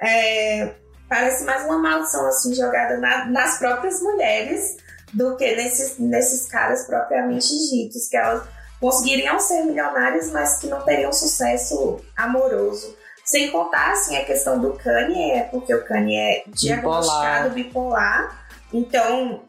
É, 0.01 0.75
parece 1.07 1.43
mais 1.43 1.65
uma 1.65 1.77
maldição 1.77 2.25
assim 2.27 2.53
jogada 2.53 2.97
na, 2.97 3.25
nas 3.25 3.57
próprias 3.57 4.01
mulheres 4.01 4.77
do 5.13 5.35
que 5.37 5.55
nesses, 5.55 5.97
nesses 5.97 6.47
caras 6.47 6.85
propriamente 6.85 7.49
ditos, 7.69 8.07
que 8.07 8.17
elas 8.17 8.47
conseguiriam 8.79 9.39
ser 9.39 9.63
milionárias, 9.63 10.31
mas 10.31 10.59
que 10.59 10.67
não 10.67 10.81
teriam 10.81 11.11
sucesso 11.11 11.99
amoroso. 12.15 12.97
Sem 13.25 13.51
contar, 13.51 13.91
assim, 13.91 14.17
a 14.17 14.25
questão 14.25 14.59
do 14.59 14.73
Kanye, 14.73 15.31
é 15.31 15.43
porque 15.43 15.73
o 15.73 15.85
Kanye 15.85 16.17
é 16.17 16.43
diagnosticado 16.47 17.51
bipolar. 17.51 18.47
Então, 18.73 19.41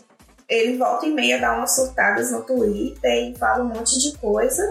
ele 0.50 0.76
volta 0.76 1.06
e 1.06 1.12
meia 1.12 1.40
dá 1.40 1.56
umas 1.56 1.74
surtadas 1.74 2.32
no 2.32 2.42
Twitter 2.42 3.30
e 3.30 3.38
fala 3.38 3.62
um 3.62 3.68
monte 3.68 3.98
de 3.98 4.18
coisa. 4.18 4.62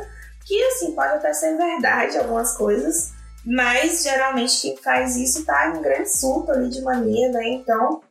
Que, 0.45 0.61
assim, 0.65 0.93
pode 0.93 1.13
até 1.13 1.31
ser 1.31 1.55
verdade 1.55 2.17
algumas 2.17 2.57
coisas. 2.57 3.13
Mas, 3.45 4.03
geralmente, 4.03 4.61
quem 4.61 4.77
faz 4.77 5.15
isso 5.15 5.45
tá 5.45 5.69
em 5.69 5.77
um 5.77 5.81
grande 5.81 6.11
surto 6.11 6.51
ali 6.51 6.69
de 6.69 6.81
mania, 6.81 7.31
né? 7.31 7.47
Então, 7.49 8.01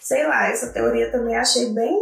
sei 0.00 0.26
lá, 0.26 0.48
essa 0.48 0.72
teoria 0.72 1.10
também 1.12 1.36
achei 1.36 1.70
bem 1.70 1.96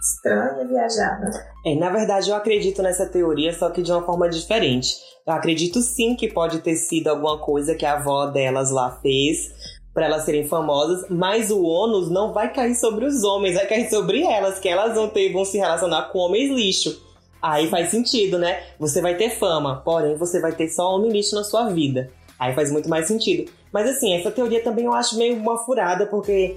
estranha, 0.00 0.66
viajada. 0.66 1.30
É, 1.66 1.74
na 1.74 1.90
verdade, 1.90 2.30
eu 2.30 2.36
acredito 2.36 2.82
nessa 2.82 3.06
teoria, 3.06 3.52
só 3.52 3.68
que 3.70 3.82
de 3.82 3.90
uma 3.90 4.04
forma 4.04 4.28
diferente. 4.28 4.96
Eu 5.26 5.34
acredito 5.34 5.80
sim 5.80 6.16
que 6.16 6.32
pode 6.32 6.60
ter 6.60 6.76
sido 6.76 7.08
alguma 7.08 7.38
coisa 7.38 7.74
que 7.74 7.84
a 7.84 7.94
avó 7.94 8.26
delas 8.26 8.70
lá 8.70 8.98
fez 9.02 9.69
para 9.92 10.06
elas 10.06 10.24
serem 10.24 10.46
famosas, 10.46 11.04
mas 11.08 11.50
o 11.50 11.62
ônus 11.62 12.10
não 12.10 12.32
vai 12.32 12.52
cair 12.52 12.74
sobre 12.74 13.04
os 13.04 13.24
homens, 13.24 13.54
vai 13.54 13.66
cair 13.66 13.90
sobre 13.90 14.22
elas, 14.22 14.58
que 14.58 14.68
elas 14.68 14.94
vão 14.94 15.08
ter 15.08 15.32
vão 15.32 15.44
se 15.44 15.58
relacionar 15.58 16.10
com 16.10 16.18
homens 16.18 16.50
lixo. 16.50 17.02
Aí 17.42 17.68
faz 17.68 17.90
sentido, 17.90 18.38
né? 18.38 18.62
Você 18.78 19.00
vai 19.00 19.16
ter 19.16 19.30
fama, 19.30 19.80
porém 19.84 20.16
você 20.16 20.40
vai 20.40 20.52
ter 20.52 20.68
só 20.68 20.94
homem 20.94 21.10
lixo 21.10 21.34
na 21.34 21.42
sua 21.42 21.68
vida. 21.70 22.10
Aí 22.38 22.54
faz 22.54 22.70
muito 22.70 22.88
mais 22.88 23.06
sentido. 23.06 23.50
Mas 23.72 23.88
assim, 23.88 24.14
essa 24.14 24.30
teoria 24.30 24.62
também 24.62 24.84
eu 24.84 24.92
acho 24.92 25.16
meio 25.16 25.36
uma 25.36 25.58
furada, 25.58 26.06
porque 26.06 26.56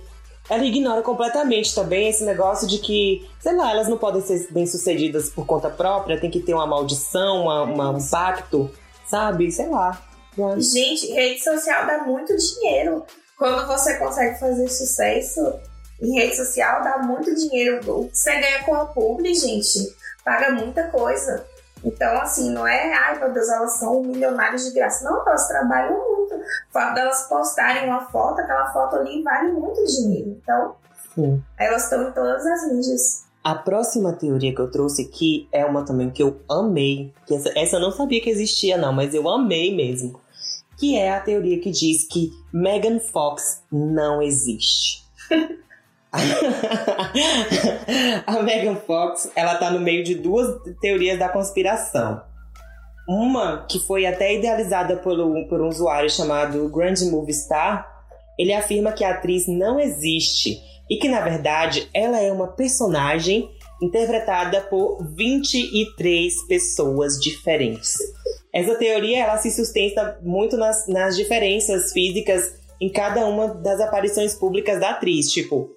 ela 0.49 0.65
ignora 0.65 1.01
completamente 1.01 1.73
também 1.73 2.09
esse 2.09 2.23
negócio 2.25 2.67
de 2.67 2.79
que, 2.79 3.27
sei 3.39 3.55
lá, 3.55 3.71
elas 3.71 3.87
não 3.87 3.97
podem 3.97 4.21
ser 4.21 4.47
bem-sucedidas 4.51 5.29
por 5.29 5.45
conta 5.45 5.69
própria, 5.69 6.19
tem 6.19 6.29
que 6.29 6.41
ter 6.41 6.53
uma 6.53 6.67
maldição, 6.67 7.43
uma, 7.43 7.63
uma, 7.63 7.89
um 7.91 8.09
pacto, 8.09 8.69
sabe? 9.05 9.51
Sei 9.51 9.69
lá. 9.69 10.01
Gente, 10.57 11.11
rede 11.13 11.41
social 11.43 11.85
dá 11.85 12.03
muito 12.03 12.35
dinheiro. 12.35 13.05
Quando 13.43 13.67
você 13.67 13.95
consegue 13.95 14.39
fazer 14.39 14.69
sucesso 14.69 15.59
em 16.01 16.13
rede 16.17 16.33
social, 16.33 16.81
dá 16.81 16.99
muito 16.99 17.35
dinheiro. 17.35 17.81
Você 18.09 18.39
ganha 18.39 18.63
com 18.63 18.73
a 18.73 18.85
publi, 18.85 19.35
gente. 19.35 19.93
Paga 20.23 20.51
muita 20.51 20.83
coisa. 20.83 21.45
Então, 21.83 22.21
assim, 22.21 22.51
não 22.51 22.65
é, 22.65 22.93
ai 22.93 23.19
meu 23.19 23.33
Deus, 23.33 23.49
elas 23.49 23.73
são 23.73 24.01
milionárias 24.01 24.63
de 24.63 24.71
graça. 24.71 25.03
Não, 25.03 25.27
elas 25.27 25.45
trabalham 25.49 25.91
muito. 25.91 26.35
O 26.35 26.71
fato 26.71 26.95
delas 26.95 27.27
postarem 27.27 27.89
uma 27.89 28.05
foto, 28.05 28.39
aquela 28.39 28.71
foto 28.71 28.95
ali 28.95 29.21
vale 29.21 29.51
muito 29.51 29.83
dinheiro. 29.87 30.39
Então, 30.41 30.77
Sim. 31.13 31.43
elas 31.59 31.83
estão 31.83 32.07
em 32.07 32.13
todas 32.13 32.45
as 32.45 32.71
mídias. 32.71 33.25
A 33.43 33.55
próxima 33.55 34.13
teoria 34.13 34.55
que 34.55 34.61
eu 34.61 34.71
trouxe 34.71 35.01
aqui 35.01 35.49
é 35.51 35.65
uma 35.65 35.83
também 35.83 36.09
que 36.09 36.23
eu 36.23 36.39
amei. 36.49 37.13
Que 37.25 37.35
essa, 37.35 37.51
essa 37.59 37.75
eu 37.75 37.81
não 37.81 37.91
sabia 37.91 38.21
que 38.21 38.29
existia, 38.29 38.77
não, 38.77 38.93
mas 38.93 39.13
eu 39.13 39.27
amei 39.27 39.75
mesmo. 39.75 40.22
Que 40.77 40.97
é 40.97 41.11
a 41.11 41.19
teoria 41.19 41.59
que 41.59 41.71
diz 41.71 42.07
que 42.07 42.31
Megan 42.53 42.99
Fox 42.99 43.63
não 43.71 44.21
existe. 44.21 45.03
a 48.27 48.41
Megan 48.43 48.75
Fox, 48.75 49.31
ela 49.35 49.55
tá 49.55 49.71
no 49.71 49.79
meio 49.79 50.03
de 50.03 50.15
duas 50.15 50.47
teorias 50.81 51.17
da 51.17 51.29
conspiração. 51.29 52.21
Uma 53.07 53.65
que 53.69 53.79
foi 53.79 54.05
até 54.05 54.35
idealizada 54.35 54.97
por 54.97 55.19
um, 55.19 55.47
por 55.47 55.59
um 55.61 55.67
usuário 55.67 56.09
chamado 56.09 56.69
Grand 56.69 56.95
Movie 57.09 57.33
Star, 57.33 57.87
ele 58.37 58.53
afirma 58.53 58.91
que 58.91 59.03
a 59.03 59.11
atriz 59.11 59.47
não 59.47 59.79
existe 59.79 60.61
e 60.89 60.97
que 60.97 61.09
na 61.09 61.21
verdade 61.21 61.89
ela 61.93 62.19
é 62.19 62.31
uma 62.31 62.47
personagem 62.47 63.49
interpretada 63.81 64.61
por 64.61 65.03
23 65.15 66.47
pessoas 66.47 67.19
diferentes. 67.19 67.95
Essa 68.53 68.75
teoria 68.75 69.23
ela 69.23 69.37
se 69.37 69.51
sustenta 69.51 70.19
muito 70.21 70.55
nas, 70.55 70.87
nas 70.87 71.15
diferenças 71.15 71.91
físicas 71.91 72.53
em 72.79 72.91
cada 72.91 73.25
uma 73.25 73.55
das 73.55 73.81
aparições 73.81 74.35
públicas 74.35 74.79
da 74.79 74.91
atriz, 74.91 75.31
tipo 75.31 75.71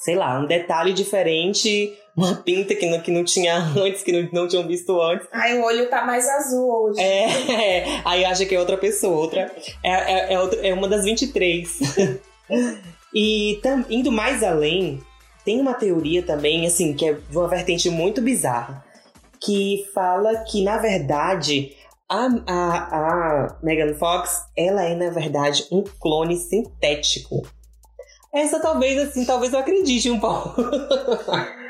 sei 0.00 0.16
lá, 0.16 0.40
um 0.40 0.46
detalhe 0.46 0.94
diferente, 0.94 1.92
uma 2.16 2.34
pinta 2.36 2.74
que 2.74 2.86
não, 2.86 3.00
que 3.00 3.10
não 3.10 3.22
tinha 3.22 3.56
antes, 3.76 4.02
que 4.02 4.10
não, 4.10 4.28
não 4.32 4.48
tinham 4.48 4.66
visto 4.66 4.98
antes. 5.00 5.28
Aí 5.30 5.58
o 5.58 5.62
olho 5.62 5.90
tá 5.90 6.04
mais 6.04 6.26
azul 6.26 6.84
hoje. 6.84 7.00
É, 7.00 7.24
é 7.26 8.00
aí 8.04 8.24
acha 8.24 8.46
que 8.46 8.54
é 8.54 8.58
outra 8.58 8.78
pessoa, 8.78 9.18
outra. 9.18 9.54
É, 9.84 9.90
é, 9.90 10.32
é, 10.32 10.40
outra, 10.40 10.66
é 10.66 10.72
uma 10.72 10.88
das 10.88 11.04
23. 11.04 11.78
e 13.14 13.60
tam, 13.62 13.84
indo 13.90 14.10
mais 14.10 14.42
além, 14.42 15.02
tem 15.44 15.60
uma 15.60 15.74
teoria 15.74 16.22
também, 16.22 16.66
assim, 16.66 16.94
que 16.94 17.06
é 17.06 17.18
uma 17.30 17.46
vertente 17.46 17.90
muito 17.90 18.22
bizarra, 18.22 18.82
que 19.38 19.86
fala 19.92 20.44
que, 20.44 20.64
na 20.64 20.78
verdade, 20.78 21.76
a, 22.10 22.26
a, 22.46 23.46
a 23.46 23.58
Megan 23.62 23.94
Fox, 23.94 24.44
ela 24.56 24.82
é, 24.82 24.94
na 24.94 25.10
verdade, 25.10 25.66
um 25.70 25.82
clone 25.82 26.36
sintético 26.36 27.42
essa 28.32 28.60
talvez, 28.60 28.96
assim, 28.98 29.24
talvez 29.24 29.52
eu 29.52 29.58
acredite 29.58 30.10
um 30.10 30.20
pouco. 30.20 30.62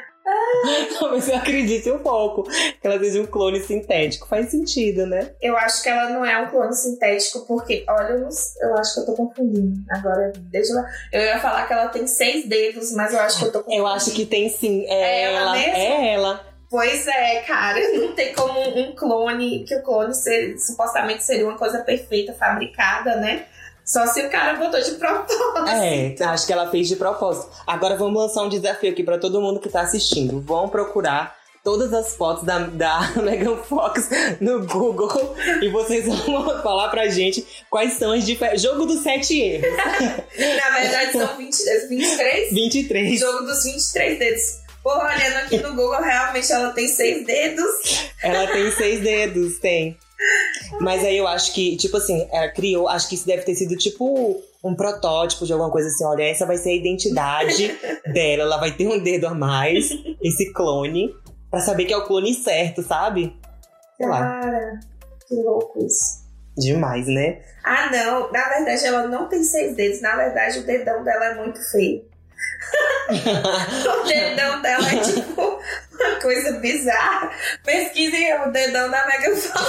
Talvez 0.99 1.29
eu 1.29 1.37
acredite 1.37 1.91
um 1.91 1.99
pouco 1.99 2.43
que 2.45 2.87
ela 2.87 2.99
seja 2.99 3.21
um 3.21 3.27
clone 3.27 3.61
sintético. 3.61 4.29
Faz 4.29 4.51
sentido, 4.51 5.07
né? 5.07 5.33
Eu 5.41 5.57
acho 5.57 5.83
que 5.83 5.89
ela 5.89 6.11
não 6.11 6.25
é 6.25 6.39
um 6.39 6.49
clone 6.49 6.75
sintético, 6.75 7.47
porque, 7.47 7.85
olha, 7.89 8.11
eu, 8.11 8.29
eu 8.61 8.75
acho 8.77 8.95
que 8.95 9.01
eu 9.01 9.07
tô 9.07 9.15
confundindo. 9.15 9.83
Agora, 9.91 10.33
deixa 10.37 10.73
eu. 10.73 11.21
Eu 11.21 11.27
ia 11.27 11.41
falar 11.41 11.67
que 11.67 11.73
ela 11.73 11.89
tem 11.89 12.07
seis 12.07 12.47
dedos, 12.47 12.93
mas 12.93 13.13
eu 13.13 13.21
acho 13.21 13.39
que 13.39 13.45
eu 13.47 13.53
tô 13.53 13.59
confundindo. 13.61 13.83
Eu 13.83 13.87
acho 13.87 14.11
que 14.13 14.27
tem 14.27 14.49
sim. 14.49 14.85
É, 14.87 14.93
é 14.93 15.23
ela, 15.23 15.41
ela 15.41 15.53
mesmo? 15.53 15.77
É 15.77 16.13
ela. 16.13 16.50
Pois 16.71 17.07
é, 17.09 17.41
cara, 17.41 17.81
não 17.99 18.13
tem 18.13 18.33
como 18.33 18.61
um 18.61 18.95
clone, 18.95 19.65
que 19.65 19.75
o 19.75 19.83
clone 19.83 20.15
ser, 20.15 20.57
supostamente 20.57 21.25
seria 21.25 21.45
uma 21.45 21.59
coisa 21.59 21.81
perfeita, 21.81 22.33
fabricada, 22.33 23.17
né? 23.17 23.47
Só 23.85 24.07
se 24.07 24.25
o 24.25 24.31
cara 24.31 24.55
botou 24.55 24.81
de 24.81 24.93
propósito. 24.97 25.43
É, 25.69 26.15
acho 26.25 26.47
que 26.47 26.53
ela 26.53 26.71
fez 26.71 26.87
de 26.87 26.95
propósito. 26.95 27.51
Agora 27.67 27.97
vamos 27.97 28.23
lançar 28.23 28.43
um 28.45 28.49
desafio 28.49 28.93
aqui 28.93 29.03
para 29.03 29.19
todo 29.19 29.41
mundo 29.41 29.59
que 29.59 29.69
tá 29.69 29.81
assistindo. 29.81 30.41
Vão 30.41 30.69
procurar 30.69 31.37
todas 31.65 31.93
as 31.93 32.15
fotos 32.15 32.45
da, 32.45 32.59
da 32.59 33.13
Megan 33.21 33.57
Fox 33.57 34.09
no 34.41 34.65
Google 34.65 35.35
e 35.61 35.69
vocês 35.69 36.07
vão 36.07 36.63
falar 36.63 36.89
pra 36.89 37.09
gente 37.09 37.45
quais 37.69 37.95
são 37.95 38.13
as 38.13 38.25
diferenças. 38.25 38.63
Jogo 38.63 38.87
dos 38.87 39.03
sete 39.03 39.41
erros. 39.41 39.77
Na 39.77 40.79
verdade, 40.79 41.13
são 41.13 41.37
20, 41.37 41.89
23? 41.89 42.53
23. 42.55 43.19
Jogo 43.19 43.45
dos 43.45 43.65
23 43.65 44.19
dedos. 44.19 44.60
Porra, 44.83 45.15
olhando 45.15 45.37
aqui 45.45 45.59
no 45.59 45.71
Google, 45.71 46.01
realmente 46.01 46.51
ela 46.51 46.71
tem 46.71 46.89
seis 46.89 47.27
dedos. 47.27 48.11
Ela 48.23 48.47
tem 48.51 48.71
seis 48.73 49.01
dedos, 49.01 49.59
tem. 49.59 49.99
Mas 50.81 51.05
aí 51.05 51.17
eu 51.17 51.27
acho 51.27 51.53
que, 51.53 51.77
tipo 51.77 51.97
assim, 51.97 52.29
ela 52.33 52.49
criou, 52.49 52.89
acho 52.89 53.09
que 53.09 53.15
isso 53.15 53.27
deve 53.27 53.43
ter 53.43 53.55
sido 53.55 53.77
tipo 53.77 54.43
um 54.63 54.75
protótipo 54.75 55.47
de 55.47 55.53
alguma 55.53 55.71
coisa 55.71 55.89
assim, 55.89 56.05
olha, 56.05 56.23
essa 56.23 56.47
vai 56.47 56.57
ser 56.57 56.71
a 56.71 56.75
identidade 56.77 57.79
dela, 58.13 58.43
ela 58.43 58.59
vai 58.59 58.73
ter 58.73 58.87
um 58.87 59.03
dedo 59.03 59.27
a 59.27 59.35
mais, 59.35 59.91
esse 60.23 60.53
clone, 60.53 61.15
para 61.51 61.61
saber 61.61 61.87
que 61.87 61.93
é 61.93 61.97
o 61.97 62.07
clone 62.07 62.35
certo, 62.35 62.83
sabe? 62.83 63.35
Sei 63.97 64.07
lá. 64.07 64.41
Cara, 64.41 64.81
que 65.27 65.35
louco 65.35 65.85
isso. 65.85 66.21
Demais, 66.57 67.07
né? 67.07 67.41
Ah, 67.65 67.91
não. 67.91 68.31
Na 68.31 68.49
verdade, 68.49 68.85
ela 68.85 69.07
não 69.07 69.29
tem 69.29 69.43
seis 69.43 69.75
dedos. 69.75 70.01
Na 70.01 70.17
verdade, 70.17 70.59
o 70.59 70.67
dedão 70.67 71.03
dela 71.03 71.27
é 71.27 71.35
muito 71.37 71.59
feio. 71.71 72.05
o 73.11 74.07
dedão 74.07 74.63
dela 74.63 74.89
é 74.89 75.01
tipo 75.01 75.61
uma 76.01 76.21
coisa 76.21 76.53
bizarra. 76.59 77.31
Pesquisem 77.65 78.35
o 78.43 78.51
dedão 78.51 78.91
da 78.91 79.07
Megan 79.07 79.37
Fox. 79.37 79.61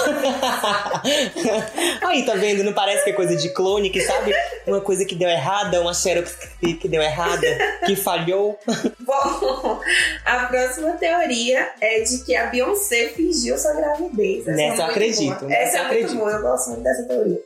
Aí, 2.03 2.25
tá 2.25 2.35
vendo? 2.35 2.63
Não 2.63 2.73
parece 2.73 3.03
que 3.03 3.09
é 3.09 3.13
coisa 3.13 3.35
de 3.35 3.49
clone, 3.49 3.89
que 3.89 4.01
sabe? 4.01 4.33
Uma 4.65 4.81
coisa 4.81 5.05
que 5.05 5.15
deu 5.15 5.29
errada, 5.29 5.81
uma 5.81 5.93
xerox 5.93 6.37
que 6.59 6.87
deu 6.87 7.01
errada, 7.01 7.47
que 7.85 7.95
falhou. 7.95 8.57
Bom, 8.99 9.81
a 10.25 10.45
próxima 10.45 10.91
teoria 10.93 11.71
é 11.81 12.01
de 12.01 12.23
que 12.23 12.35
a 12.35 12.47
Beyoncé 12.47 13.09
fingiu 13.09 13.57
sua 13.57 13.73
gravidez. 13.73 14.47
Essa 14.47 14.51
Nessa 14.51 14.81
é 14.81 14.85
eu 14.85 14.89
acredito. 14.89 15.39
Boa. 15.39 15.53
Essa 15.53 15.77
é 15.77 15.81
acredito. 15.81 16.09
muito 16.09 16.19
boa, 16.19 16.31
eu 16.31 16.41
gosto 16.41 16.69
muito 16.69 16.83
dessa 16.83 17.03
teoria. 17.03 17.39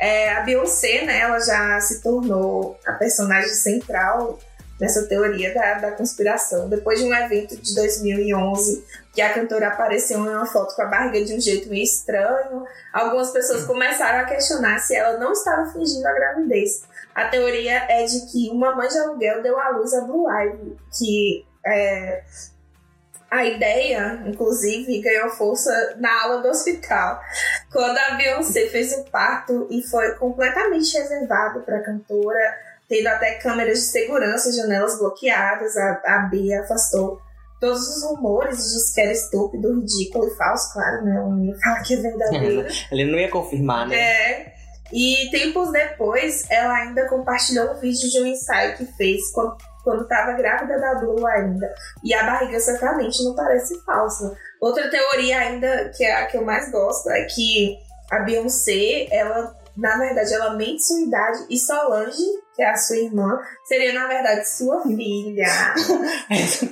É, 0.00 0.32
a 0.32 0.40
Beyoncé, 0.42 1.04
né, 1.04 1.20
ela 1.20 1.40
já 1.40 1.80
se 1.80 2.02
tornou 2.02 2.78
a 2.86 2.92
personagem 2.92 3.50
central 3.50 4.38
nessa 4.80 5.06
teoria 5.06 5.52
da, 5.52 5.74
da 5.74 5.92
conspiração. 5.92 6.68
Depois 6.68 6.98
de 6.98 7.06
um 7.06 7.14
evento 7.14 7.56
de 7.56 7.74
2011, 7.74 8.84
que 9.12 9.20
a 9.20 9.32
cantora 9.32 9.68
apareceu 9.68 10.18
em 10.18 10.28
uma 10.28 10.46
foto 10.46 10.74
com 10.74 10.82
a 10.82 10.86
barriga 10.86 11.24
de 11.24 11.34
um 11.34 11.40
jeito 11.40 11.68
meio 11.68 11.82
estranho, 11.82 12.64
algumas 12.92 13.30
pessoas 13.30 13.64
começaram 13.64 14.20
a 14.20 14.24
questionar 14.24 14.78
se 14.78 14.94
ela 14.94 15.18
não 15.18 15.32
estava 15.32 15.70
fingindo 15.72 16.06
a 16.06 16.12
gravidez. 16.12 16.82
A 17.14 17.26
teoria 17.26 17.84
é 17.88 18.04
de 18.04 18.26
que 18.26 18.50
uma 18.50 18.74
mãe 18.74 18.88
de 18.88 18.98
aluguel 18.98 19.42
deu 19.42 19.58
à 19.58 19.70
luz 19.70 19.92
a 19.94 20.02
Blue 20.02 20.30
Ivy, 20.30 20.76
que 20.96 21.44
é, 21.66 22.22
a 23.30 23.44
ideia, 23.44 24.22
inclusive, 24.24 25.02
ganhou 25.02 25.28
força 25.30 25.96
na 25.98 26.22
aula 26.22 26.42
do 26.42 26.48
hospital. 26.48 27.20
Quando 27.70 27.98
a 27.98 28.14
Beyoncé 28.14 28.68
fez 28.68 28.92
o 28.92 29.04
parto 29.10 29.66
e 29.70 29.82
foi 29.82 30.14
completamente 30.14 30.96
reservado 30.96 31.60
para 31.60 31.78
a 31.78 31.82
cantora, 31.82 32.56
tendo 32.88 33.06
até 33.08 33.34
câmeras 33.34 33.78
de 33.78 33.84
segurança, 33.84 34.52
janelas 34.52 34.98
bloqueadas. 34.98 35.76
A, 35.76 36.02
a 36.04 36.18
Bia 36.30 36.62
afastou 36.62 37.20
todos 37.60 37.80
os 37.80 38.04
rumores 38.04 38.56
de 38.56 38.94
que 38.94 39.00
era 39.00 39.12
estúpido, 39.12 39.80
ridículo 39.80 40.28
e 40.28 40.36
falso, 40.36 40.72
claro, 40.72 41.04
né? 41.04 41.18
Eu 41.18 41.28
não 41.28 41.44
ia 41.44 41.58
falar 41.58 41.82
que 41.82 41.94
é 41.94 41.96
verdadeiro. 41.96 42.66
Ele 42.90 43.04
não 43.10 43.18
ia 43.18 43.30
confirmar, 43.30 43.88
né? 43.88 43.96
É. 43.96 44.58
E 44.92 45.28
tempos 45.30 45.70
depois, 45.70 46.46
ela 46.50 46.74
ainda 46.74 47.06
compartilhou 47.08 47.72
um 47.72 47.80
vídeo 47.80 48.08
de 48.08 48.22
um 48.22 48.26
ensaio 48.26 48.76
que 48.76 48.86
fez 48.96 49.30
quando, 49.32 49.56
quando 49.84 50.08
tava 50.08 50.32
grávida 50.32 50.80
da 50.80 50.94
Blue 50.94 51.26
ainda. 51.26 51.72
E 52.02 52.14
a 52.14 52.24
barriga 52.24 52.58
certamente 52.58 53.22
não 53.22 53.34
parece 53.34 53.78
falsa. 53.84 54.34
Outra 54.60 54.88
teoria 54.88 55.40
ainda, 55.40 55.90
que 55.94 56.04
é 56.04 56.22
a 56.22 56.26
que 56.26 56.38
eu 56.38 56.44
mais 56.44 56.70
gosto, 56.70 57.10
é 57.10 57.24
que 57.24 57.76
a 58.10 58.20
Beyoncé, 58.20 59.08
ela, 59.10 59.54
na 59.78 59.96
verdade, 59.96 60.34
ela 60.34 60.54
mente 60.54 60.82
sua 60.82 61.00
idade 61.00 61.46
e 61.48 61.56
Solange, 61.56 62.22
que 62.54 62.62
é 62.62 62.68
a 62.68 62.76
sua 62.76 62.96
irmã, 62.96 63.38
seria, 63.64 63.92
na 63.92 64.08
verdade, 64.08 64.48
sua 64.48 64.82
filha. 64.82 65.46
Essa, 66.28 66.66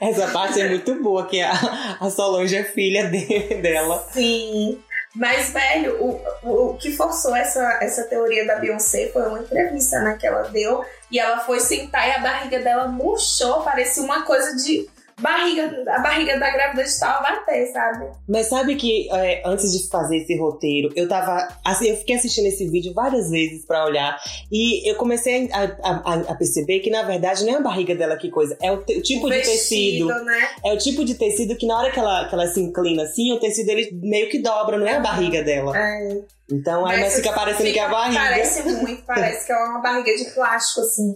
essa 0.00 0.26
parte 0.32 0.60
é 0.60 0.68
muito 0.68 0.94
boa, 1.02 1.26
que 1.26 1.40
a, 1.42 1.52
a 2.00 2.10
Solange 2.10 2.56
é 2.56 2.64
filha 2.64 3.08
de- 3.08 3.54
dela. 3.60 4.02
Sim. 4.10 4.82
Mas, 5.14 5.50
velho, 5.50 6.02
o, 6.02 6.20
o, 6.42 6.70
o 6.70 6.76
que 6.78 6.90
forçou 6.96 7.34
essa, 7.36 7.78
essa 7.82 8.04
teoria 8.04 8.46
da 8.46 8.56
Beyoncé 8.56 9.08
foi 9.12 9.22
uma 9.26 9.40
entrevista 9.40 10.00
né, 10.00 10.16
que 10.18 10.26
ela 10.26 10.42
deu. 10.48 10.84
E 11.10 11.18
ela 11.18 11.40
foi 11.40 11.60
sentar 11.60 12.08
e 12.08 12.12
a 12.12 12.18
barriga 12.20 12.60
dela 12.60 12.88
murchou, 12.88 13.62
parecia 13.62 14.02
uma 14.02 14.22
coisa 14.22 14.54
de 14.56 14.88
barriga, 15.18 15.84
a 15.88 15.98
barriga 16.00 16.38
da 16.38 16.50
grávida 16.50 16.84
de 16.84 16.98
tal 17.00 17.22
bater, 17.22 17.66
sabe? 17.72 18.06
Mas 18.28 18.46
sabe 18.48 18.76
que 18.76 19.08
é, 19.12 19.42
antes 19.44 19.72
de 19.72 19.88
fazer 19.88 20.18
esse 20.18 20.36
roteiro, 20.38 20.90
eu 20.94 21.08
tava. 21.08 21.48
Assim, 21.64 21.88
eu 21.88 21.96
fiquei 21.96 22.16
assistindo 22.16 22.46
esse 22.46 22.68
vídeo 22.68 22.92
várias 22.94 23.30
vezes 23.30 23.64
pra 23.66 23.84
olhar. 23.84 24.16
E 24.50 24.88
eu 24.90 24.94
comecei 24.96 25.48
a, 25.52 25.62
a- 25.82 26.22
a- 26.30 26.34
perceber 26.34 26.80
que, 26.80 26.90
na 26.90 27.02
verdade, 27.02 27.44
não 27.44 27.54
é 27.54 27.56
a 27.56 27.60
barriga 27.60 27.94
dela 27.94 28.16
que 28.16 28.30
coisa, 28.30 28.56
é 28.62 28.70
o, 28.70 28.78
te- 28.78 28.96
o 28.98 29.02
tipo 29.02 29.26
O 29.26 29.30
de 29.30 29.36
vestido, 29.36 30.06
tecido. 30.08 30.24
né? 30.24 30.48
É 30.64 30.72
o 30.72 30.78
tipo 30.78 31.04
de 31.04 31.14
tecido 31.14 31.56
que 31.56 31.66
na 31.66 31.78
hora 31.78 31.90
que 31.90 31.98
ela, 31.98 32.28
que 32.28 32.34
ela 32.34 32.46
se 32.46 32.60
inclina 32.60 33.02
assim, 33.02 33.32
o 33.32 33.40
tecido 33.40 33.68
ele 33.70 33.90
meio 34.02 34.28
que 34.30 34.38
dobra, 34.40 34.78
não 34.78 34.86
é 34.86 34.96
a 34.96 35.00
barriga 35.00 35.42
dela. 35.42 35.76
É. 35.76 36.20
Então 36.50 36.86
aí 36.86 37.00
mas 37.00 37.14
fica 37.16 37.32
parecendo 37.32 37.72
que 37.72 37.78
é 37.78 37.84
a 37.84 37.88
barriga. 37.88 38.20
Parece 38.20 38.62
muito, 38.62 39.02
parece 39.04 39.46
que 39.46 39.52
é 39.52 39.56
uma 39.56 39.80
barriga 39.80 40.16
de 40.16 40.30
plástico, 40.30 40.80
assim. 40.80 41.14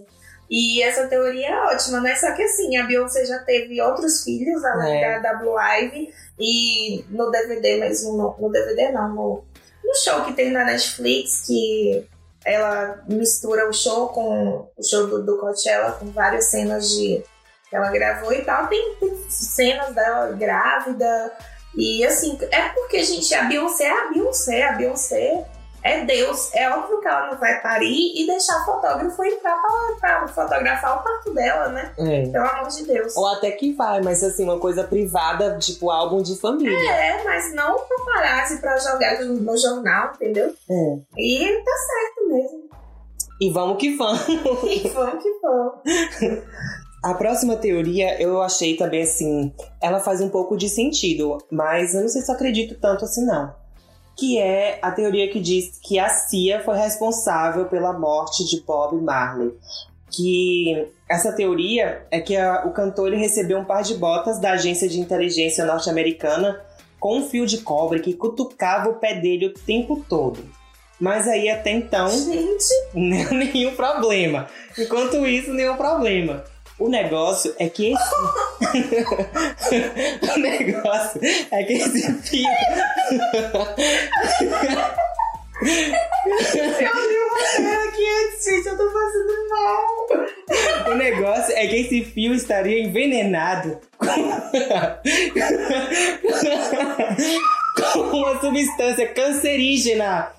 E 0.55 0.83
essa 0.83 1.07
teoria 1.07 1.47
é 1.49 1.61
ótima, 1.73 1.99
né? 1.99 2.15
Só 2.15 2.31
que 2.33 2.43
assim, 2.43 2.77
a 2.77 2.83
Beyoncé 2.83 3.25
já 3.25 3.39
teve 3.39 3.81
outros 3.81 4.23
filhos, 4.23 4.63
além 4.63 5.03
É. 5.03 5.19
da, 5.19 5.31
da 5.31 5.39
Blue 5.39 5.59
Ivy. 5.59 6.13
E 6.39 7.03
no 7.09 7.31
DVD 7.31 7.79
mesmo, 7.79 8.15
no, 8.15 8.35
no 8.39 8.51
DVD 8.51 8.91
não, 8.91 9.09
no, 9.09 9.43
no 9.83 9.95
show 9.95 10.23
que 10.25 10.33
tem 10.33 10.51
na 10.51 10.63
Netflix, 10.63 11.47
que 11.47 12.07
ela 12.45 13.03
mistura 13.07 13.67
o 13.67 13.73
show 13.73 14.09
com 14.09 14.69
o 14.77 14.83
show 14.83 15.07
do, 15.07 15.25
do 15.25 15.39
Coachella 15.39 15.93
com 15.93 16.11
várias 16.11 16.51
cenas 16.51 16.87
de 16.91 17.23
que 17.67 17.75
ela 17.75 17.89
gravou 17.89 18.31
e 18.31 18.43
tal. 18.43 18.67
Tem, 18.67 18.95
tem 18.99 19.25
cenas 19.29 19.95
dela 19.95 20.33
grávida. 20.33 21.31
E 21.75 22.05
assim, 22.05 22.37
é 22.51 22.69
porque, 22.69 23.03
gente, 23.03 23.33
a 23.33 23.45
Beyoncé 23.45 23.85
é 23.85 23.91
a 23.91 24.09
Beyoncé, 24.09 24.61
a 24.61 24.71
Beyoncé 24.73 25.45
é 25.83 26.05
Deus. 26.05 26.53
É 26.53 26.69
óbvio 26.69 26.99
que 27.01 27.07
ela 27.07 27.31
não 27.31 27.37
vai 27.37 27.61
parir 27.61 28.13
e 28.15 28.25
deixar 28.25 28.63
fotógrafo 28.65 29.23
entrar 29.23 29.61
pra, 29.99 30.19
pra 30.19 30.27
fotografar 30.27 30.99
o 30.99 31.03
parto 31.03 31.33
dela, 31.33 31.69
né? 31.69 31.91
É. 31.97 32.29
Pelo 32.29 32.45
amor 32.45 32.69
de 32.69 32.85
Deus. 32.85 33.15
Ou 33.17 33.27
até 33.27 33.51
que 33.51 33.73
vai, 33.73 34.01
mas 34.01 34.23
assim, 34.23 34.43
uma 34.43 34.59
coisa 34.59 34.83
privada, 34.83 35.57
tipo 35.57 35.91
álbum 35.91 36.21
de 36.21 36.39
família. 36.39 36.89
É, 36.89 37.23
mas 37.23 37.53
não 37.53 37.77
paparazzi 37.79 38.59
pra 38.61 38.77
jogar 38.77 39.19
no, 39.21 39.33
no 39.35 39.57
jornal, 39.57 40.13
entendeu? 40.15 40.53
É. 40.69 40.97
E 41.17 41.63
tá 41.63 41.71
certo 41.77 42.29
mesmo. 42.29 42.63
E 43.41 43.51
vamos 43.51 43.77
que 43.77 43.95
vamos. 43.97 44.23
E 44.63 44.87
vamos 44.89 45.21
que 45.21 45.39
vamos. 45.41 46.43
A 47.03 47.13
próxima 47.15 47.57
teoria 47.57 48.21
eu 48.21 48.41
achei 48.41 48.77
também 48.77 49.03
assim, 49.03 49.53
ela 49.81 49.99
faz 49.99 50.21
um 50.21 50.29
pouco 50.29 50.55
de 50.55 50.69
sentido, 50.69 51.37
mas 51.51 51.93
eu 51.93 52.01
não 52.01 52.07
sei 52.07 52.21
se 52.21 52.31
eu 52.31 52.35
acredito 52.35 52.79
tanto 52.79 53.03
assim 53.03 53.25
não. 53.25 53.53
Que 54.15 54.37
é 54.39 54.79
a 54.81 54.91
teoria 54.91 55.29
que 55.31 55.39
diz 55.39 55.79
que 55.81 55.97
a 55.99 56.07
CIA 56.09 56.61
foi 56.63 56.77
responsável 56.77 57.65
pela 57.65 57.93
morte 57.93 58.45
de 58.47 58.61
Bob 58.61 59.01
Marley. 59.01 59.51
Que 60.11 60.87
essa 61.09 61.31
teoria 61.33 62.05
é 62.11 62.19
que 62.19 62.35
a- 62.35 62.63
o 62.65 62.71
cantor 62.71 63.07
ele 63.07 63.17
recebeu 63.17 63.57
um 63.57 63.65
par 63.65 63.81
de 63.83 63.95
botas 63.95 64.39
da 64.39 64.51
agência 64.51 64.87
de 64.87 64.99
inteligência 64.99 65.65
norte-americana 65.65 66.61
com 66.99 67.17
um 67.17 67.27
fio 67.27 67.45
de 67.45 67.57
cobre 67.59 67.99
que 67.99 68.13
cutucava 68.13 68.89
o 68.89 68.95
pé 68.95 69.15
dele 69.19 69.47
o 69.47 69.53
tempo 69.53 70.05
todo. 70.07 70.43
Mas 70.99 71.27
aí 71.27 71.49
até 71.49 71.71
então 71.71 72.07
Gente, 72.09 72.65
nenhum 72.93 73.75
problema. 73.75 74.47
Enquanto 74.77 75.25
isso, 75.25 75.51
nenhum 75.51 75.75
problema. 75.75 76.43
O 76.83 76.89
negócio 76.89 77.55
é 77.59 77.69
que 77.69 77.93
esse. 77.93 78.03
o 80.35 80.37
negócio 80.37 81.21
é 81.49 81.63
que 81.63 81.75
esse 81.75 82.13
fio. 82.23 82.49
eu 85.61 87.07
li 87.07 87.17
o 87.17 87.29
roteiro 87.29 87.87
aqui 87.87 88.05
antes, 88.05 88.43
gente, 88.43 88.67
eu 88.67 88.75
tô 88.75 88.91
fazendo 88.91 89.47
mal. 89.49 89.87
O 90.91 90.95
negócio 90.95 91.55
é 91.55 91.65
que 91.67 91.77
esse 91.77 92.03
fio 92.03 92.33
estaria 92.33 92.83
envenenado 92.83 93.79
com 97.93 98.01
uma 98.17 98.41
substância 98.41 99.07
cancerígena 99.07 100.33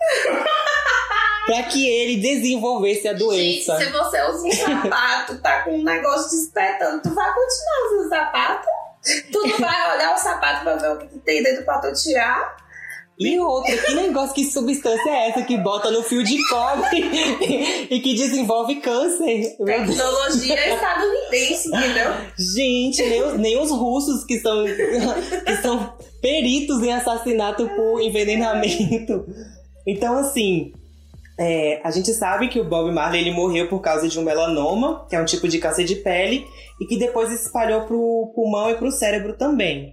para 1.47 1.63
que 1.65 1.89
ele 1.89 2.17
desenvolvesse 2.17 3.07
a 3.09 3.13
Gente, 3.13 3.25
doença. 3.25 3.79
se 3.79 3.91
você 3.91 4.23
usa 4.23 4.47
um 4.47 4.53
sapato, 4.53 5.39
tá 5.39 5.63
com 5.63 5.79
um 5.79 5.85
negócio 5.85 6.31
te 6.31 6.37
espetando, 6.37 7.03
tu 7.03 7.15
vai 7.15 7.33
continuar 7.33 7.93
usando 7.93 8.09
sapato? 8.09 8.69
Tu 9.31 9.47
não 9.47 9.59
vai 9.59 9.97
olhar 9.97 10.15
o 10.15 10.19
sapato 10.19 10.63
pra 10.65 10.77
ver 10.77 10.93
o 10.93 10.99
que 10.99 11.19
tem 11.19 11.43
dentro 11.43 11.65
pra 11.65 11.79
tu 11.79 11.93
tirar? 11.93 12.57
E 13.19 13.39
outra, 13.39 13.77
que 13.77 13.95
negócio, 13.95 14.35
que 14.35 14.45
substância 14.45 15.09
é 15.09 15.29
essa 15.29 15.43
que 15.43 15.57
bota 15.57 15.89
no 15.91 16.03
fio 16.03 16.25
de 16.25 16.37
cobre 16.49 16.99
e 17.89 18.01
que 18.01 18.15
desenvolve 18.15 18.81
câncer? 18.81 19.57
Tecnologia 19.65 20.75
estadunidense, 20.75 21.69
entendeu? 21.69 22.13
Gente, 22.37 23.03
nem 23.05 23.23
os, 23.23 23.39
nem 23.39 23.61
os 23.61 23.71
russos 23.71 24.25
que 24.25 24.41
são, 24.41 24.65
que 24.65 25.57
são 25.63 25.95
peritos 26.21 26.83
em 26.83 26.93
assassinato 26.93 27.69
por 27.77 28.01
envenenamento. 28.01 29.25
Então, 29.87 30.19
assim, 30.19 30.73
é, 31.39 31.81
a 31.83 31.91
gente 31.91 32.13
sabe 32.15 32.49
que 32.49 32.61
o 32.61 32.65
Bob 32.65 32.93
Marley 32.93 33.21
ele 33.23 33.31
morreu 33.33 33.69
por 33.69 33.81
causa 33.81 34.09
de 34.09 34.19
um 34.19 34.23
melanoma, 34.23 35.07
que 35.09 35.17
é 35.17 35.21
um 35.21 35.25
tipo 35.25 35.49
de 35.49 35.59
câncer 35.59 35.85
de 35.85 35.97
pele, 35.97 36.45
e 36.81 36.87
que 36.87 36.97
depois 36.97 37.29
se 37.29 37.47
espalhou 37.47 37.83
pro 37.83 38.33
pulmão 38.35 38.71
e 38.71 38.75
pro 38.77 38.91
cérebro 38.91 39.33
também. 39.35 39.93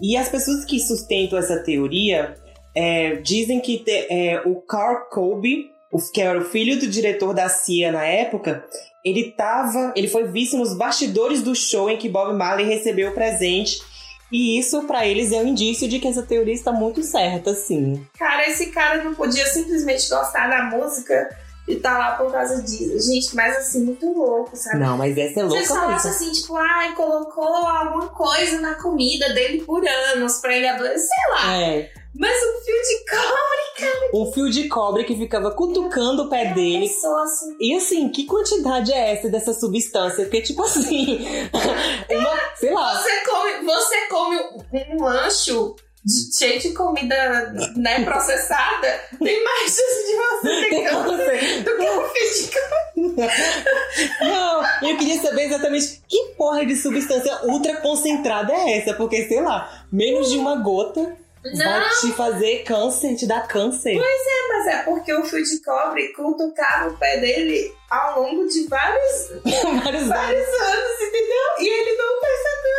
E 0.00 0.16
as 0.16 0.28
pessoas 0.28 0.64
que 0.64 0.80
sustentam 0.80 1.38
essa 1.38 1.58
teoria 1.62 2.34
é, 2.74 3.16
dizem 3.16 3.60
que 3.60 3.78
te- 3.78 4.06
é, 4.10 4.40
o 4.46 4.56
Carl 4.62 5.08
Colby, 5.10 5.66
o- 5.92 5.98
que 6.12 6.20
era 6.22 6.38
o 6.38 6.44
filho 6.44 6.78
do 6.80 6.86
diretor 6.86 7.34
da 7.34 7.48
CIA 7.48 7.92
na 7.92 8.04
época, 8.04 8.64
ele 9.04 9.32
tava, 9.32 9.92
ele 9.94 10.08
foi 10.08 10.24
visto 10.30 10.56
nos 10.56 10.74
bastidores 10.76 11.42
do 11.42 11.54
show 11.54 11.90
em 11.90 11.96
que 11.98 12.08
Bob 12.08 12.32
Marley 12.36 12.66
recebeu 12.66 13.10
o 13.10 13.14
presente. 13.14 13.78
E 14.32 14.58
isso 14.58 14.82
pra 14.84 15.06
eles 15.06 15.30
é 15.30 15.36
um 15.36 15.46
indício 15.46 15.86
de 15.86 15.98
que 15.98 16.08
essa 16.08 16.22
teoria 16.22 16.54
está 16.54 16.72
muito 16.72 17.02
certa, 17.02 17.54
sim. 17.54 18.04
Cara, 18.18 18.48
esse 18.48 18.66
cara 18.70 19.04
não 19.04 19.14
podia 19.14 19.44
simplesmente 19.46 20.08
gostar 20.08 20.48
da 20.48 20.64
música 20.64 21.28
e 21.68 21.76
tá 21.76 21.96
lá 21.96 22.12
por 22.12 22.32
causa 22.32 22.62
disso. 22.62 22.98
Gente, 23.12 23.36
mas 23.36 23.56
assim, 23.58 23.84
muito 23.84 24.10
louco, 24.10 24.56
sabe? 24.56 24.78
Não, 24.78 24.96
mas 24.96 25.16
essa 25.18 25.40
é 25.40 25.42
louca 25.42 25.58
eles 25.58 25.68
falassem 25.68 26.10
assim, 26.10 26.32
tipo, 26.32 26.56
ai, 26.56 26.94
colocou 26.94 27.44
alguma 27.44 28.08
coisa 28.08 28.58
na 28.60 28.74
comida 28.74 29.32
dele 29.34 29.62
por 29.62 29.86
anos 29.86 30.38
pra 30.38 30.56
ele 30.56 30.66
adoecer, 30.66 31.06
sei 31.06 31.34
lá. 31.34 31.56
É, 31.56 31.90
Mas 32.14 32.36
um 32.36 32.60
fio 32.64 32.76
de 32.82 33.10
cobre, 33.10 34.10
um 34.14 34.32
fio 34.32 34.50
de 34.50 34.68
cobre 34.68 35.04
que 35.04 35.16
ficava 35.16 35.50
cutucando 35.52 36.24
o 36.24 36.28
pé 36.28 36.52
dele. 36.52 36.86
pessoa 36.88 37.22
assim. 37.22 37.56
E 37.58 37.74
assim, 37.74 38.08
que 38.10 38.24
quantidade 38.26 38.92
é 38.92 39.12
essa 39.14 39.28
dessa 39.30 39.54
substância? 39.54 40.24
Porque, 40.24 40.42
tipo 40.42 40.62
assim, 40.62 41.24
uma, 42.10 42.40
sei 42.56 42.72
lá, 42.72 43.00
Você 43.02 43.10
come, 43.24 43.64
você 43.64 44.06
come 44.08 44.40
um, 44.72 45.02
lancho 45.02 45.74
de- 46.04 46.36
cheio 46.36 46.60
de 46.60 46.74
comida 46.74 47.52
né, 47.76 48.04
processada, 48.04 49.00
tem 49.22 49.42
mais 49.42 49.70
chance 49.70 50.06
de 50.06 50.16
você 50.16 50.68
ter 50.68 50.88
câncer. 50.90 51.62
do 51.62 51.76
que 51.76 51.90
um 51.90 52.08
fio 52.08 52.34
de 52.34 52.52
cobre. 52.52 53.28
Não, 54.20 54.88
eu 54.90 54.96
queria 54.98 55.20
saber 55.20 55.44
exatamente 55.44 56.02
que 56.08 56.34
porra 56.36 56.66
de 56.66 56.76
substância 56.76 57.40
ultra 57.44 57.76
concentrada 57.78 58.52
é 58.52 58.78
essa, 58.78 58.92
porque 58.94 59.26
sei 59.28 59.40
lá, 59.40 59.86
menos 59.90 60.30
de 60.30 60.36
uma 60.36 60.56
gota 60.56 61.16
vai 61.42 61.88
te 62.00 62.12
fazer 62.12 62.62
câncer, 62.64 63.16
te 63.16 63.26
dar 63.26 63.46
câncer. 63.46 63.96
Mas 63.96 64.66
é 64.66 64.82
porque 64.82 65.12
o 65.12 65.24
fio 65.24 65.42
de 65.42 65.60
cobre 65.60 66.12
cutucava 66.12 66.90
o 66.90 66.96
pé 66.96 67.18
dele 67.18 67.74
ao 67.90 68.22
longo 68.22 68.46
de 68.46 68.66
vários, 68.68 69.28
Vários 69.44 70.02
anos. 70.02 70.08
vários 70.08 70.48
anos, 70.48 71.00
entendeu? 71.00 71.42
E 71.58 71.68
ele 71.68 71.96
não 71.96 72.12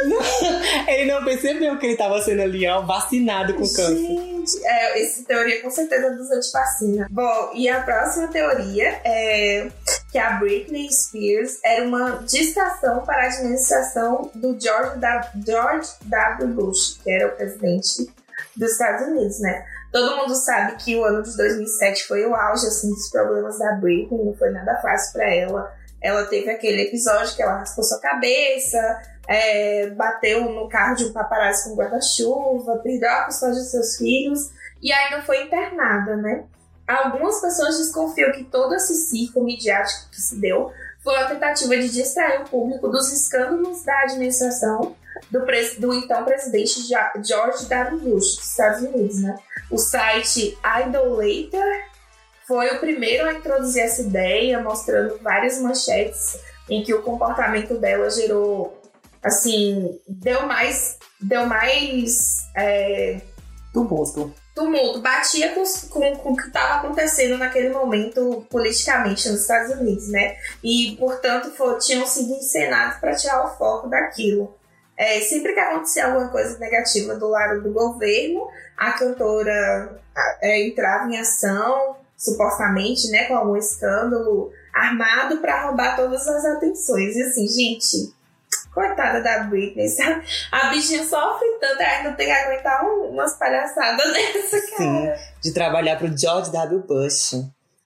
Ele 0.87 1.11
não 1.11 1.23
percebeu 1.23 1.77
que 1.77 1.85
ele 1.85 1.97
tava 1.97 2.21
sendo 2.21 2.41
ali, 2.41 2.67
ó, 2.67 2.81
vacinado 2.81 3.53
com 3.53 3.61
câncer. 3.61 3.95
Gente, 3.95 4.65
é, 4.65 5.01
essa 5.01 5.23
teoria 5.23 5.61
com 5.61 5.69
certeza 5.69 6.07
é 6.07 6.09
dos 6.11 6.31
antivacina. 6.31 7.07
Bom, 7.09 7.51
e 7.53 7.69
a 7.69 7.81
próxima 7.81 8.27
teoria 8.27 8.99
é 9.05 9.69
que 10.11 10.17
a 10.17 10.31
Britney 10.33 10.89
Spears 10.91 11.59
era 11.63 11.85
uma 11.85 12.23
distração 12.27 13.03
para 13.05 13.23
a 13.23 13.27
administração 13.27 14.29
do 14.35 14.57
George 14.59 14.99
W. 14.99 15.43
George 15.45 15.89
w. 16.03 16.47
Bush, 16.53 16.99
que 17.03 17.11
era 17.11 17.27
o 17.27 17.31
presidente 17.31 18.07
dos 18.55 18.71
Estados 18.71 19.07
Unidos, 19.07 19.39
né? 19.39 19.65
Todo 19.91 20.17
mundo 20.17 20.35
sabe 20.35 20.75
que 20.77 20.95
o 20.95 21.03
ano 21.03 21.21
de 21.21 21.35
2007 21.37 22.07
foi 22.07 22.25
o 22.25 22.33
auge 22.33 22.65
assim, 22.65 22.89
dos 22.89 23.09
problemas 23.09 23.59
da 23.59 23.73
Britney, 23.73 24.25
não 24.25 24.33
foi 24.33 24.49
nada 24.49 24.79
fácil 24.81 25.13
para 25.13 25.33
ela. 25.33 25.73
Ela 26.01 26.25
teve 26.25 26.49
aquele 26.49 26.81
episódio 26.81 27.35
que 27.35 27.41
ela 27.41 27.59
raspou 27.59 27.83
sua 27.83 27.99
cabeça, 27.99 28.77
é, 29.27 29.89
bateu 29.91 30.49
no 30.49 30.67
carro 30.67 30.95
de 30.95 31.05
um 31.05 31.13
paparazzi 31.13 31.69
com 31.69 31.75
guarda-chuva, 31.75 32.79
perdeu 32.83 33.09
a 33.09 33.25
custódia 33.25 33.61
de 33.61 33.69
seus 33.69 33.97
filhos 33.97 34.51
e 34.81 34.91
ainda 34.91 35.21
foi 35.21 35.43
internada, 35.43 36.17
né? 36.17 36.43
Algumas 36.87 37.39
pessoas 37.39 37.77
desconfiam 37.77 38.31
que 38.33 38.43
todo 38.43 38.75
esse 38.75 38.93
circo 38.95 39.41
midiático 39.41 40.09
que 40.09 40.19
se 40.19 40.41
deu 40.41 40.71
foi 41.01 41.15
uma 41.15 41.27
tentativa 41.27 41.77
de 41.77 41.89
distrair 41.89 42.41
o 42.41 42.49
público 42.49 42.89
dos 42.89 43.11
escândalos 43.11 43.83
da 43.83 44.01
administração 44.01 44.95
do, 45.29 45.45
do 45.79 45.93
então 45.93 46.23
presidente 46.23 46.81
George 47.23 47.65
W. 47.65 47.99
Bush 47.99 48.35
dos 48.35 48.49
Estados 48.49 48.81
Unidos, 48.81 49.21
né? 49.21 49.35
O 49.69 49.77
site 49.77 50.57
Idolater 50.81 51.85
foi 52.47 52.67
o 52.69 52.79
primeiro 52.79 53.27
a 53.27 53.33
introduzir 53.33 53.83
essa 53.83 54.01
ideia, 54.01 54.61
mostrando 54.61 55.17
várias 55.21 55.59
manchetes 55.61 56.37
em 56.69 56.83
que 56.83 56.93
o 56.93 57.01
comportamento 57.01 57.77
dela 57.77 58.09
gerou, 58.09 58.81
assim, 59.21 59.99
deu 60.07 60.45
mais, 60.45 60.97
deu 61.21 61.45
mais 61.45 62.47
é, 62.55 63.21
tumulto 63.73 64.33
tumulto, 64.53 65.01
batia 65.01 65.53
com, 65.53 65.63
com, 65.89 66.15
com 66.17 66.31
o 66.31 66.35
que 66.35 66.47
estava 66.47 66.75
acontecendo 66.75 67.37
naquele 67.37 67.69
momento 67.69 68.45
politicamente 68.49 69.27
nos 69.29 69.41
Estados 69.41 69.75
Unidos, 69.75 70.07
né? 70.09 70.37
E, 70.63 70.95
portanto, 70.99 71.51
for, 71.51 71.77
tinham 71.79 72.05
sido 72.05 72.31
encenados 72.33 72.99
para 72.99 73.15
tirar 73.15 73.45
o 73.45 73.57
foco 73.57 73.89
daquilo. 73.89 74.53
É, 75.03 75.19
sempre 75.19 75.53
que 75.53 75.59
acontecia 75.59 76.05
alguma 76.05 76.29
coisa 76.29 76.57
negativa 76.59 77.15
do 77.15 77.27
lado 77.27 77.61
do 77.61 77.73
governo, 77.73 78.47
a 78.77 78.93
cantora 78.93 79.99
é, 80.41 80.65
entrava 80.65 81.09
em 81.09 81.19
ação, 81.19 81.97
supostamente, 82.17 83.09
né, 83.09 83.25
com 83.25 83.35
algum 83.35 83.57
escândalo 83.57 84.49
armado 84.73 85.37
para 85.39 85.65
roubar 85.65 85.97
todas 85.97 86.25
as 86.25 86.45
atenções. 86.45 87.17
E 87.17 87.21
assim, 87.21 87.47
gente, 87.47 88.13
Coitada 88.73 89.21
da 89.21 89.43
Britney, 89.43 89.87
sabe? 89.89 90.25
A 90.51 90.69
bichinha 90.69 91.03
sofre 91.03 91.47
tanto, 91.59 91.81
ainda 91.81 92.13
tem 92.13 92.25
que 92.25 92.31
aguentar 92.31 92.83
umas 92.83 93.37
palhaçadas 93.37 94.05
dessa, 94.13 94.61
cara. 94.71 94.77
Sim, 94.77 95.11
de 95.41 95.53
trabalhar 95.53 95.97
pro 95.97 96.17
George 96.17 96.51
W. 96.51 96.79
Bush. 96.79 97.33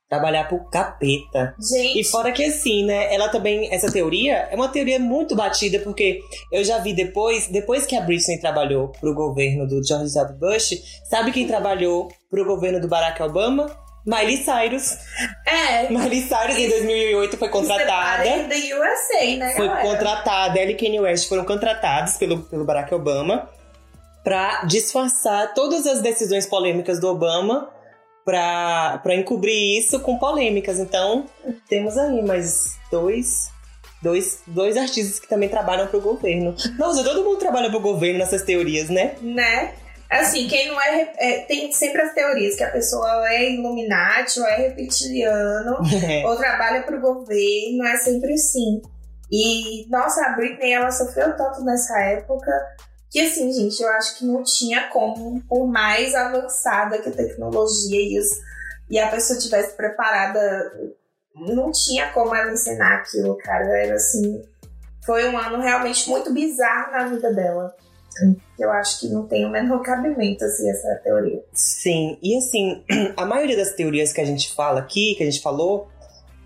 Trabalhar 0.09 0.47
pro 0.47 0.63
capeta. 0.69 1.53
Gente. 1.59 1.99
E 1.99 2.03
fora 2.03 2.31
que 2.31 2.43
assim, 2.45 2.85
né? 2.85 3.13
Ela 3.13 3.27
também, 3.27 3.67
essa 3.73 3.91
teoria 3.91 4.47
é 4.49 4.55
uma 4.55 4.69
teoria 4.69 4.97
muito 4.97 5.35
batida, 5.35 5.79
porque 5.79 6.21
eu 6.51 6.63
já 6.63 6.77
vi 6.77 6.93
depois, 6.93 7.47
depois 7.47 7.85
que 7.85 7.95
a 7.95 8.01
Britney 8.01 8.39
trabalhou 8.39 8.87
pro 8.87 9.13
governo 9.13 9.67
do 9.67 9.85
George 9.85 10.13
W. 10.13 10.37
Bush, 10.39 10.75
sabe 11.09 11.33
quem 11.33 11.45
trabalhou 11.45 12.09
pro 12.29 12.45
governo 12.45 12.79
do 12.79 12.87
Barack 12.87 13.21
Obama? 13.21 13.69
Miley 14.05 14.37
Cyrus. 14.37 14.97
É. 15.45 15.89
Miley 15.89 16.21
Cyrus 16.21 16.55
em 16.57 16.69
2008 16.69 17.35
foi 17.37 17.49
contratada. 17.49 18.23
da 18.23 18.55
USA, 18.55 19.35
né, 19.37 19.53
Foi 19.57 19.67
galera? 19.67 19.81
contratada. 19.85 20.57
Ela 20.57 20.71
e 20.71 20.75
Kanye 20.75 21.01
West 21.01 21.27
foram 21.27 21.43
contratados 21.43 22.13
pelo, 22.13 22.39
pelo 22.43 22.63
Barack 22.63 22.93
Obama 22.95 23.49
para 24.23 24.63
disfarçar 24.63 25.53
todas 25.53 25.85
as 25.85 25.99
decisões 26.01 26.45
polêmicas 26.45 27.01
do 27.01 27.07
Obama 27.09 27.69
para 28.27 29.15
encobrir 29.15 29.79
isso 29.79 30.01
com 30.01 30.17
polêmicas. 30.17 30.79
Então, 30.79 31.25
temos 31.69 31.97
aí 31.97 32.21
mais 32.21 32.77
dois 32.91 33.49
dois, 34.01 34.43
dois 34.45 34.75
artistas 34.75 35.17
que 35.17 35.27
também 35.27 35.47
trabalham 35.49 35.87
pro 35.87 36.01
governo. 36.01 36.53
Nossa, 36.77 37.03
todo 37.03 37.23
mundo 37.23 37.37
trabalha 37.37 37.69
pro 37.69 37.79
governo 37.79 38.19
nessas 38.19 38.43
teorias, 38.43 38.89
né? 38.89 39.15
Né? 39.21 39.73
Assim, 40.09 40.47
quem 40.47 40.67
não 40.67 40.81
é, 40.81 41.13
é, 41.17 41.39
Tem 41.39 41.71
sempre 41.71 42.01
as 42.01 42.13
teorias 42.13 42.55
que 42.55 42.63
a 42.63 42.71
pessoa 42.71 43.27
é 43.29 43.51
Illuminati, 43.51 44.39
ou 44.39 44.45
é 44.45 44.55
reptiliano, 44.55 45.77
ou 46.25 46.35
trabalha 46.37 46.83
pro 46.83 47.01
governo, 47.01 47.85
é 47.85 47.97
sempre 47.97 48.33
assim. 48.33 48.81
E, 49.31 49.89
nossa, 49.89 50.25
a 50.25 50.35
Britney, 50.35 50.73
ela 50.73 50.91
sofreu 50.91 51.35
tanto 51.35 51.61
nessa 51.63 51.99
época 52.01 52.51
que, 53.09 53.21
assim, 53.21 53.51
gente, 53.53 53.81
eu 53.81 53.89
acho 53.89 54.17
que 54.17 54.25
não 54.25 54.43
tinha 54.43 54.89
como, 54.89 55.41
por 55.47 55.67
mais 55.67 56.13
avançada 56.13 56.97
que 56.99 57.09
a 57.09 57.13
tecnologia 57.13 58.01
e, 58.01 58.19
os, 58.19 58.27
e 58.89 58.99
a 58.99 59.09
pessoa 59.09 59.39
tivesse 59.39 59.75
preparada, 59.75 60.71
não 61.35 61.71
tinha 61.71 62.11
como 62.11 62.35
ela 62.35 62.51
ensinar 62.51 62.95
aquilo, 62.95 63.37
cara. 63.37 63.65
Era 63.65 63.95
assim. 63.95 64.41
Foi 65.05 65.27
um 65.29 65.37
ano 65.37 65.61
realmente 65.61 66.09
muito 66.09 66.33
bizarro 66.33 66.91
na 66.91 67.07
vida 67.07 67.33
dela. 67.33 67.73
Eu 68.59 68.71
acho 68.71 68.99
que 68.99 69.07
não 69.07 69.27
tem 69.27 69.45
o 69.45 69.49
menor 69.49 69.81
cabimento, 69.81 70.43
assim, 70.43 70.69
essa 70.69 70.99
teoria. 71.03 71.43
Sim, 71.53 72.17
e 72.21 72.35
assim, 72.37 72.83
a 73.15 73.25
maioria 73.25 73.55
das 73.55 73.73
teorias 73.73 74.11
que 74.11 74.19
a 74.19 74.25
gente 74.25 74.53
fala 74.53 74.79
aqui, 74.79 75.15
que 75.15 75.23
a 75.23 75.25
gente 75.25 75.41
falou, 75.41 75.87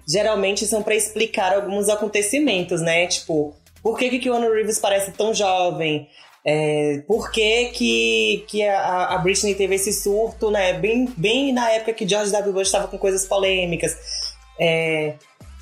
geralmente 0.08 0.68
são 0.68 0.84
para 0.84 0.96
explicar 0.96 1.54
alguns 1.54 1.90
acontecimentos, 1.90 2.82
né? 2.82 3.08
Tipo, 3.08 3.56
por 3.82 3.98
que 3.98 4.10
que 4.10 4.20
Keanu 4.20 4.52
Reeves 4.52 4.78
parece 4.78 5.12
tão 5.12 5.34
jovem? 5.34 6.10
É, 6.44 7.04
por 7.08 7.32
que, 7.32 7.66
que, 7.68 8.46
que 8.48 8.68
a, 8.68 9.06
a 9.10 9.18
Britney 9.20 9.54
teve 9.54 9.76
esse 9.76 9.94
surto, 9.94 10.50
né? 10.50 10.74
Bem, 10.74 11.08
bem 11.16 11.54
na 11.54 11.70
época 11.72 11.94
que 11.94 12.08
George 12.08 12.32
W. 12.32 12.54
Bush 12.54 12.68
estava 12.68 12.88
com 12.88 12.98
coisas 12.98 13.26
polêmicas. 13.26 13.96
É, 14.60 15.16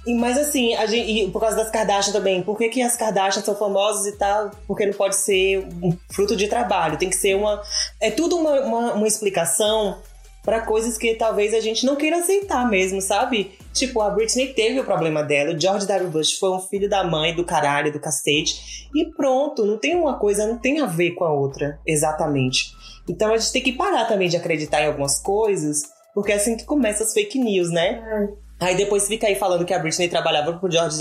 mas 0.07 0.37
assim, 0.37 0.75
a 0.75 0.85
gente, 0.85 1.29
por 1.31 1.41
causa 1.41 1.57
das 1.57 1.69
Kardashian 1.69 2.13
também, 2.13 2.41
por 2.41 2.57
que, 2.57 2.69
que 2.69 2.81
as 2.81 2.95
Kardashian 2.95 3.43
são 3.43 3.55
famosas 3.55 4.05
e 4.07 4.17
tal? 4.17 4.51
Porque 4.65 4.85
não 4.85 4.93
pode 4.93 5.15
ser 5.15 5.67
um 5.81 5.95
fruto 6.09 6.35
de 6.35 6.47
trabalho, 6.47 6.97
tem 6.97 7.09
que 7.09 7.15
ser 7.15 7.35
uma. 7.35 7.61
É 7.99 8.09
tudo 8.09 8.37
uma, 8.37 8.61
uma, 8.61 8.93
uma 8.93 9.07
explicação 9.07 9.97
para 10.49 10.61
coisas 10.61 10.97
que 10.97 11.13
talvez 11.13 11.53
a 11.53 11.59
gente 11.59 11.85
não 11.85 11.95
queira 11.95 12.17
aceitar 12.17 12.67
mesmo, 12.67 12.99
sabe? 12.99 13.51
Tipo, 13.71 14.01
a 14.01 14.09
Britney 14.09 14.47
teve 14.47 14.79
o 14.79 14.83
problema 14.83 15.21
dela, 15.21 15.53
o 15.53 15.59
George 15.59 15.85
W. 15.85 16.09
Bush 16.09 16.39
foi 16.39 16.49
um 16.49 16.59
filho 16.59 16.89
da 16.89 17.03
mãe, 17.03 17.35
do 17.35 17.43
caralho, 17.43 17.93
do 17.93 17.99
cacete, 17.99 18.89
e 18.95 19.05
pronto, 19.11 19.63
não 19.63 19.77
tem 19.77 19.95
uma 19.95 20.17
coisa, 20.17 20.47
não 20.47 20.57
tem 20.57 20.81
a 20.81 20.87
ver 20.87 21.11
com 21.11 21.23
a 21.23 21.31
outra, 21.31 21.79
exatamente. 21.85 22.73
Então 23.07 23.31
a 23.31 23.37
gente 23.37 23.51
tem 23.51 23.61
que 23.61 23.73
parar 23.73 24.05
também 24.05 24.27
de 24.27 24.37
acreditar 24.37 24.81
em 24.81 24.87
algumas 24.87 25.19
coisas, 25.21 25.83
porque 26.15 26.31
é 26.31 26.35
assim 26.35 26.57
que 26.57 26.65
começa 26.65 27.03
as 27.03 27.13
fake 27.13 27.37
news, 27.37 27.69
né? 27.69 28.01
É. 28.59 28.65
Aí 28.65 28.75
depois 28.75 29.07
fica 29.07 29.27
aí 29.27 29.35
falando 29.35 29.65
que 29.65 29.73
a 29.73 29.77
Britney 29.77 30.09
trabalhava 30.09 30.53
pro 30.53 30.71
George, 30.71 30.97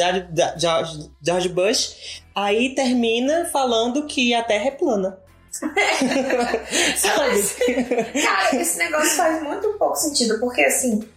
George, 0.59 1.11
George 1.25 1.49
Bush. 1.49 2.23
Aí 2.35 2.75
termina 2.75 3.47
falando 3.47 4.05
que 4.05 4.35
a 4.35 4.45
Terra 4.45 4.67
é 4.67 4.71
plana. 4.73 5.19
Sabe? 6.97 8.23
Cara, 8.23 8.57
esse 8.57 8.79
negócio 8.79 9.17
faz 9.17 9.43
muito 9.43 9.75
pouco 9.75 9.97
sentido, 9.97 10.39
porque 10.39 10.63
assim, 10.63 11.09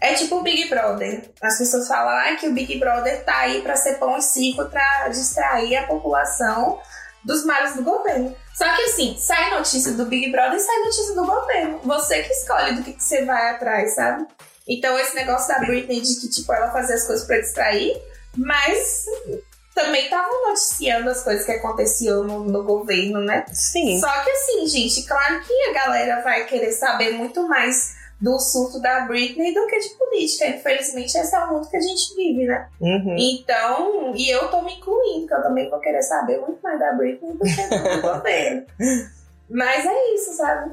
é 0.00 0.14
tipo 0.14 0.36
o 0.36 0.42
Big 0.42 0.68
Brother. 0.68 1.30
As 1.40 1.58
pessoas 1.58 1.88
falam 1.88 2.12
ah, 2.12 2.36
que 2.36 2.48
o 2.48 2.52
Big 2.52 2.78
Brother 2.78 3.24
tá 3.24 3.38
aí 3.38 3.62
pra 3.62 3.76
ser 3.76 3.94
pão 3.94 4.16
e 4.16 4.22
circo 4.22 4.64
pra 4.66 5.08
distrair 5.08 5.76
a 5.76 5.86
população 5.86 6.78
dos 7.24 7.44
males 7.44 7.74
do 7.74 7.82
governo. 7.82 8.34
Só 8.54 8.64
que 8.74 8.82
assim, 8.82 9.16
sai 9.18 9.50
notícia 9.50 9.92
do 9.92 10.06
Big 10.06 10.30
Brother 10.30 10.56
e 10.56 10.60
sai 10.60 10.78
notícia 10.78 11.14
do 11.14 11.26
governo. 11.26 11.80
Você 11.82 12.22
que 12.22 12.32
escolhe 12.32 12.74
do 12.74 12.82
que, 12.82 12.92
que 12.92 13.02
você 13.02 13.24
vai 13.24 13.50
atrás, 13.50 13.94
sabe? 13.94 14.26
Então 14.68 14.98
esse 14.98 15.14
negócio 15.14 15.48
da 15.48 15.60
Britney 15.60 16.00
de 16.00 16.20
que, 16.20 16.28
tipo, 16.28 16.52
ela 16.52 16.70
fazia 16.70 16.96
as 16.96 17.06
coisas 17.06 17.26
pra 17.26 17.38
distrair, 17.38 18.00
mas 18.36 19.06
também 19.76 20.04
estavam 20.04 20.48
noticiando 20.48 21.10
as 21.10 21.22
coisas 21.22 21.44
que 21.44 21.52
aconteciam 21.52 22.24
no, 22.24 22.44
no, 22.44 22.64
governo, 22.64 23.20
né? 23.20 23.44
Sim. 23.52 24.00
Só 24.00 24.10
que 24.24 24.30
assim, 24.30 24.66
gente, 24.66 25.06
claro 25.06 25.38
que 25.42 25.52
a 25.68 25.72
galera 25.74 26.22
vai 26.22 26.46
querer 26.46 26.72
saber 26.72 27.12
muito 27.12 27.46
mais 27.46 27.94
do 28.18 28.38
surto 28.38 28.80
da 28.80 29.00
Britney 29.00 29.52
do 29.52 29.66
que 29.66 29.78
de 29.78 29.90
política. 29.90 30.46
Infelizmente, 30.46 31.18
esse 31.18 31.36
é 31.36 31.38
o 31.40 31.52
mundo 31.52 31.68
que 31.68 31.76
a 31.76 31.80
gente 31.80 32.14
vive, 32.16 32.46
né? 32.46 32.66
Uhum. 32.80 33.16
Então, 33.18 34.14
e 34.16 34.30
eu 34.30 34.48
tô 34.48 34.62
me 34.62 34.72
incluindo, 34.76 35.26
que 35.26 35.34
eu 35.34 35.42
também 35.42 35.68
vou 35.68 35.78
querer 35.78 36.02
saber 36.02 36.40
muito 36.40 36.58
mais 36.62 36.80
da 36.80 36.92
Britney 36.92 37.34
do 37.34 37.44
que 37.44 37.96
do 37.96 38.00
governo. 38.00 38.64
Mas 39.50 39.84
é 39.84 40.14
isso, 40.14 40.32
sabe? 40.32 40.72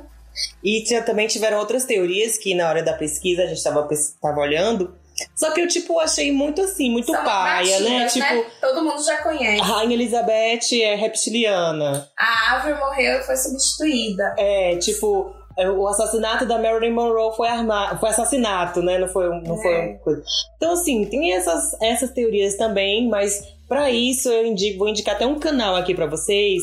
E 0.64 0.82
também 1.06 1.28
tiveram 1.28 1.60
outras 1.60 1.84
teorias 1.84 2.38
que 2.38 2.56
na 2.56 2.70
hora 2.70 2.82
da 2.82 2.94
pesquisa 2.94 3.44
a 3.44 3.48
gente 3.48 3.62
tava, 3.62 3.86
tava 4.22 4.40
olhando. 4.40 4.96
Só 5.36 5.52
que 5.52 5.62
eu, 5.62 5.68
tipo, 5.68 6.00
achei 6.00 6.32
muito 6.32 6.62
assim, 6.62 6.90
muito 6.92 7.12
São 7.12 7.24
paia, 7.24 7.80
né? 7.80 8.04
batidas, 8.04 8.14
Tipo, 8.14 8.46
Todo 8.62 8.84
mundo 8.84 9.04
já 9.04 9.18
conhece. 9.22 9.62
a 9.62 9.64
Rainha 9.66 9.94
Elizabeth 9.94 10.82
é 10.82 10.96
reptiliana. 10.96 12.08
A 12.18 12.54
árvore 12.56 12.76
morreu 12.80 13.20
e 13.20 13.24
foi 13.24 13.36
substituída. 13.36 14.36
É, 14.38 14.76
tipo, 14.78 15.32
é, 15.58 15.70
o 15.70 15.88
assassinato 15.88 16.46
da 16.46 16.58
Marilyn 16.58 16.94
Monroe 16.94 17.36
foi 17.36 17.48
armado, 17.48 18.00
foi 18.00 18.10
assassinato, 18.10 18.82
né? 18.82 18.98
Não 18.98 19.08
foi, 19.08 19.30
não 19.30 19.56
É. 19.56 19.62
foi 19.62 19.88
uma 19.90 19.98
coisa. 20.00 20.24
Então, 20.58 20.74
assim, 20.74 21.06
tem 21.06 21.34
essas, 21.34 21.80
essas 21.82 22.12
teorias 22.12 22.56
também, 22.58 23.08
mas 23.08 23.44
pra 23.68 23.92
isso 23.92 24.30
eu 24.30 24.46
indico, 24.48 24.80
vou 24.80 24.90
indicar 24.90 25.16
até 25.16 25.26
um 25.28 25.40
canal 25.40 25.76
aqui 25.76 25.94
pra 25.94 26.06
vocês 26.08 26.62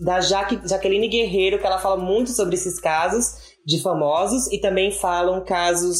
da 0.00 0.20
Jaque, 0.20 0.58
Jaqueline 0.66 1.08
Guerreiro, 1.08 1.58
que 1.58 1.66
ela 1.66 1.78
fala 1.78 1.96
muito 1.98 2.30
sobre 2.30 2.54
esses 2.54 2.80
casos 2.80 3.50
de 3.66 3.82
famosos 3.82 4.50
e 4.50 4.58
também 4.58 4.90
falam 4.90 5.44
casos 5.44 5.98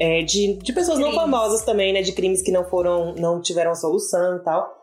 é, 0.00 0.22
de, 0.22 0.54
de 0.54 0.72
pessoas 0.72 0.98
não 0.98 1.08
Crimes. 1.10 1.22
famosas 1.22 1.62
também, 1.62 1.92
né? 1.92 2.02
De 2.02 2.12
crimes 2.12 2.42
que 2.42 2.50
não 2.52 2.64
foram, 2.64 3.14
não 3.16 3.40
tiveram 3.40 3.74
solução 3.74 4.36
e 4.36 4.40
tal. 4.40 4.76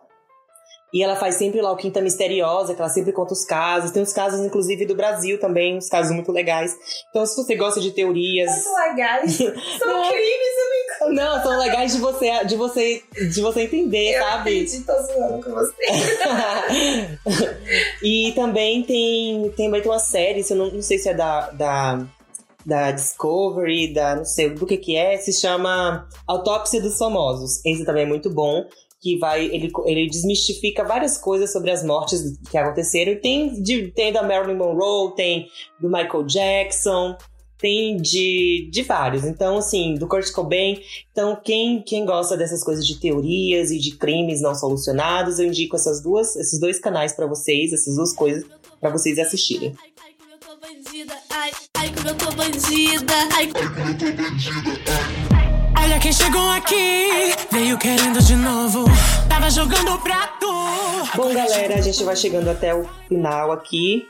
E 0.93 1.03
ela 1.03 1.15
faz 1.17 1.35
sempre 1.35 1.61
lá 1.61 1.73
o 1.73 1.75
Quinta 1.75 1.99
Misteriosa, 1.99 2.73
que 2.73 2.79
ela 2.81 2.89
sempre 2.89 3.11
conta 3.11 3.33
os 3.33 3.43
casos. 3.43 3.91
Tem 3.91 4.01
uns 4.01 4.13
casos, 4.13 4.39
inclusive, 4.39 4.85
do 4.85 4.95
Brasil 4.95 5.37
também, 5.37 5.75
uns 5.77 5.89
casos 5.89 6.13
muito 6.13 6.31
legais. 6.31 6.73
Então, 7.09 7.25
se 7.25 7.35
você 7.35 7.53
gosta 7.55 7.81
de 7.81 7.91
teorias. 7.91 8.49
Muito 8.49 8.73
legais. 8.77 9.33
São 9.35 9.47
Não. 9.87 10.09
crimes, 10.09 11.01
amigo. 11.01 11.13
Não, 11.13 11.43
são 11.43 11.59
legais 11.59 11.93
de 11.93 11.99
você, 11.99 12.45
de 12.45 12.55
você, 12.55 13.03
de 13.13 13.41
você 13.41 13.63
entender, 13.63 14.13
Eu 14.15 14.23
sabe? 14.23 14.61
entendi, 14.61 14.85
tô 14.85 14.93
zoando 14.93 15.43
com 15.43 15.51
você. 15.51 15.75
e 18.01 18.31
também 18.33 18.81
tem, 18.83 19.51
tem 19.57 19.69
ter 19.69 19.89
uma 19.89 19.99
série, 19.99 20.43
se 20.43 20.53
eu 20.53 20.57
não, 20.57 20.71
não 20.71 20.81
sei 20.81 20.97
se 20.97 21.09
é 21.09 21.13
da, 21.13 21.49
da, 21.51 22.05
da 22.65 22.91
Discovery, 22.91 23.93
da 23.93 24.15
não 24.15 24.25
sei 24.25 24.49
do 24.49 24.65
que 24.65 24.77
que 24.77 24.95
é, 24.95 25.17
se 25.17 25.31
chama 25.33 26.07
Autópsia 26.27 26.81
dos 26.81 26.97
Famosos. 26.97 27.63
Esse 27.65 27.85
também 27.85 28.03
é 28.03 28.07
muito 28.07 28.29
bom, 28.29 28.65
que 29.01 29.17
vai 29.17 29.45
ele, 29.45 29.71
ele 29.85 30.09
desmistifica 30.09 30.83
várias 30.83 31.17
coisas 31.17 31.51
sobre 31.51 31.69
as 31.69 31.83
mortes 31.83 32.37
que 32.49 32.57
aconteceram. 32.57 33.19
Tem, 33.21 33.61
de, 33.61 33.91
tem 33.91 34.11
da 34.11 34.23
Marilyn 34.23 34.57
Monroe, 34.57 35.13
tem 35.15 35.47
do 35.79 35.87
Michael 35.87 36.23
Jackson, 36.23 37.15
tem 37.57 37.97
de, 37.97 38.67
de 38.71 38.81
vários. 38.81 39.23
Então, 39.23 39.57
assim, 39.57 39.93
do 39.93 40.07
Kurt 40.07 40.31
Cobain. 40.31 40.79
Então, 41.11 41.39
quem, 41.43 41.81
quem 41.83 42.05
gosta 42.05 42.35
dessas 42.35 42.63
coisas 42.63 42.85
de 42.85 42.99
teorias 42.99 43.71
e 43.71 43.77
de 43.77 43.95
crimes 43.95 44.41
não 44.41 44.55
solucionados, 44.55 45.39
eu 45.39 45.45
indico 45.45 45.75
essas 45.75 46.01
duas, 46.01 46.35
esses 46.35 46.59
dois 46.59 46.79
canais 46.79 47.13
pra 47.13 47.27
vocês, 47.27 47.73
essas 47.73 47.95
duas 47.95 48.13
coisas 48.13 48.43
pra 48.81 48.89
vocês 48.89 49.19
assistirem. 49.19 49.73
Ai, 50.87 51.01
como 51.01 51.09
eu 51.09 51.15
tô 51.15 51.15
bandida, 51.15 51.17
ai, 51.31 51.51
ai, 51.77 51.91
como 51.91 52.09
eu 52.09 52.15
tô 52.15 52.31
bandida, 52.31 53.13
ai, 53.33 53.51
Olha 55.83 55.99
quem 55.99 56.13
chegou 56.13 56.47
aqui, 56.51 57.33
veio 57.51 57.75
querendo 57.79 58.21
de 58.21 58.35
novo. 58.35 58.85
Tava 59.27 59.49
jogando 59.49 59.97
prato. 59.99 60.45
Bom, 61.15 61.33
galera, 61.33 61.75
a 61.75 61.81
gente 61.81 62.03
vai 62.03 62.15
chegando 62.15 62.49
até 62.49 62.75
o 62.75 62.87
final 63.07 63.51
aqui. 63.51 64.07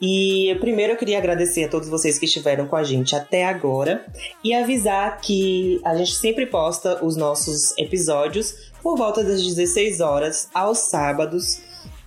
E 0.00 0.56
primeiro 0.60 0.92
eu 0.92 0.96
queria 0.96 1.18
agradecer 1.18 1.64
a 1.64 1.68
todos 1.68 1.88
vocês 1.88 2.20
que 2.20 2.26
estiveram 2.26 2.68
com 2.68 2.76
a 2.76 2.84
gente 2.84 3.16
até 3.16 3.44
agora 3.44 4.06
e 4.44 4.54
avisar 4.54 5.20
que 5.20 5.80
a 5.84 5.96
gente 5.96 6.14
sempre 6.14 6.46
posta 6.46 7.04
os 7.04 7.16
nossos 7.16 7.76
episódios 7.76 8.70
por 8.80 8.96
volta 8.96 9.24
das 9.24 9.42
16 9.42 10.00
horas 10.00 10.48
aos 10.54 10.78
sábados 10.90 11.60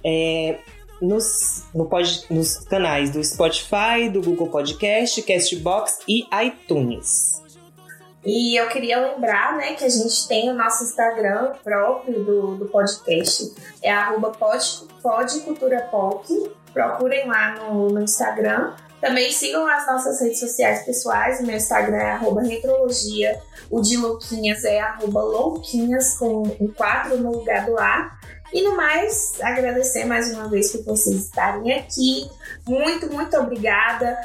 é, 0.05 0.59
nos, 1.01 1.63
no 1.73 1.85
pod- 1.85 2.25
nos 2.29 2.57
canais 2.59 3.09
do 3.11 3.23
Spotify, 3.23 4.09
do 4.11 4.21
Google 4.21 4.47
Podcast, 4.49 5.21
Castbox 5.23 5.99
e 6.07 6.23
iTunes. 6.45 7.39
E 8.25 8.59
eu 8.59 8.67
queria 8.67 8.99
lembrar, 8.99 9.55
né, 9.55 9.73
que 9.75 9.85
a 9.85 9.89
gente 9.89 10.27
tem 10.27 10.49
o 10.49 10.53
nosso 10.53 10.83
Instagram 10.83 11.53
próprio 11.63 12.23
do, 12.23 12.55
do 12.57 12.65
podcast. 12.65 13.53
É 13.81 13.91
arroba 13.91 14.31
pod, 14.31 14.61
podculturapop. 15.01 16.27
Procurem 16.73 17.27
lá 17.27 17.55
no, 17.55 17.89
no 17.89 18.01
Instagram. 18.01 18.73
Também 18.99 19.31
sigam 19.31 19.65
as 19.65 19.87
nossas 19.87 20.19
redes 20.19 20.39
sociais 20.39 20.83
pessoais. 20.85 21.39
O 21.39 21.45
meu 21.45 21.55
Instagram 21.55 21.95
é 21.97 22.11
arroba 22.11 22.41
retrologia. 22.41 23.39
O 23.71 23.81
de 23.81 23.95
Louquinhas 23.95 24.65
é 24.65 24.79
arroba 24.81 25.21
louquinhas 25.21 26.17
com 26.17 26.43
um 26.59 26.67
4 26.75 27.17
no 27.17 27.31
lugar 27.31 27.65
do 27.65 27.77
A. 27.79 28.11
E 28.51 28.61
no 28.61 28.75
mais, 28.75 29.39
agradecer 29.41 30.05
mais 30.05 30.31
uma 30.33 30.49
vez 30.49 30.71
por 30.71 30.83
vocês 30.83 31.25
estarem 31.25 31.73
aqui. 31.73 32.29
Muito, 32.67 33.11
muito 33.11 33.37
obrigada. 33.37 34.17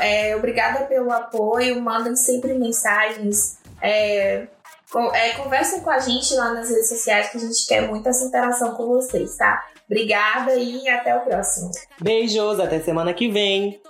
É, 0.00 0.36
obrigada 0.36 0.84
pelo 0.84 1.10
apoio. 1.10 1.80
Mandem 1.80 2.16
sempre 2.16 2.54
mensagens. 2.54 3.58
É, 3.80 4.46
é, 5.14 5.30
conversem 5.32 5.80
com 5.80 5.90
a 5.90 5.98
gente 5.98 6.34
lá 6.34 6.52
nas 6.52 6.68
redes 6.68 6.88
sociais 6.88 7.30
que 7.30 7.38
a 7.38 7.40
gente 7.40 7.66
quer 7.66 7.88
muito 7.88 8.08
essa 8.08 8.24
interação 8.24 8.74
com 8.74 8.86
vocês, 8.86 9.36
tá? 9.36 9.64
Obrigada 9.86 10.54
e 10.54 10.88
até 10.88 11.16
o 11.16 11.20
próximo. 11.20 11.70
Beijos, 12.00 12.60
até 12.60 12.80
semana 12.80 13.12
que 13.14 13.28
vem! 13.28 13.80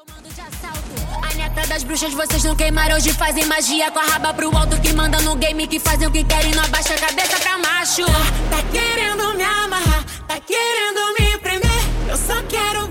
De 1.51 1.61
assalto. 1.61 1.61
A 1.61 1.61
neta 1.61 1.67
das 1.67 1.83
bruxas, 1.83 2.13
vocês 2.13 2.45
não 2.45 2.55
queimaram 2.55 2.97
hoje, 2.97 3.13
fazem 3.13 3.45
magia 3.47 3.91
com 3.91 3.99
a 3.99 4.05
raba 4.05 4.35
pro 4.35 4.57
alto 4.57 4.81
que 4.81 4.93
manda 4.93 5.21
no 5.23 5.37
game, 5.37 5.67
que 5.67 5.79
fazem 5.79 6.07
o 6.07 6.11
que 6.11 6.25
querem, 6.25 6.53
não 6.53 6.65
abaixa 6.65 6.95
a 6.95 6.99
cabeça 6.99 7.39
pra 7.41 7.59
macho. 7.59 8.05
Tá 8.51 8.63
querendo 8.73 9.35
me 9.37 9.43
amarrar, 9.43 10.05
tá 10.27 10.41
querendo 10.41 11.01
me 11.19 11.39
prender. 11.39 11.71
Eu 12.09 12.17
só 12.17 12.43
quero 12.49 12.90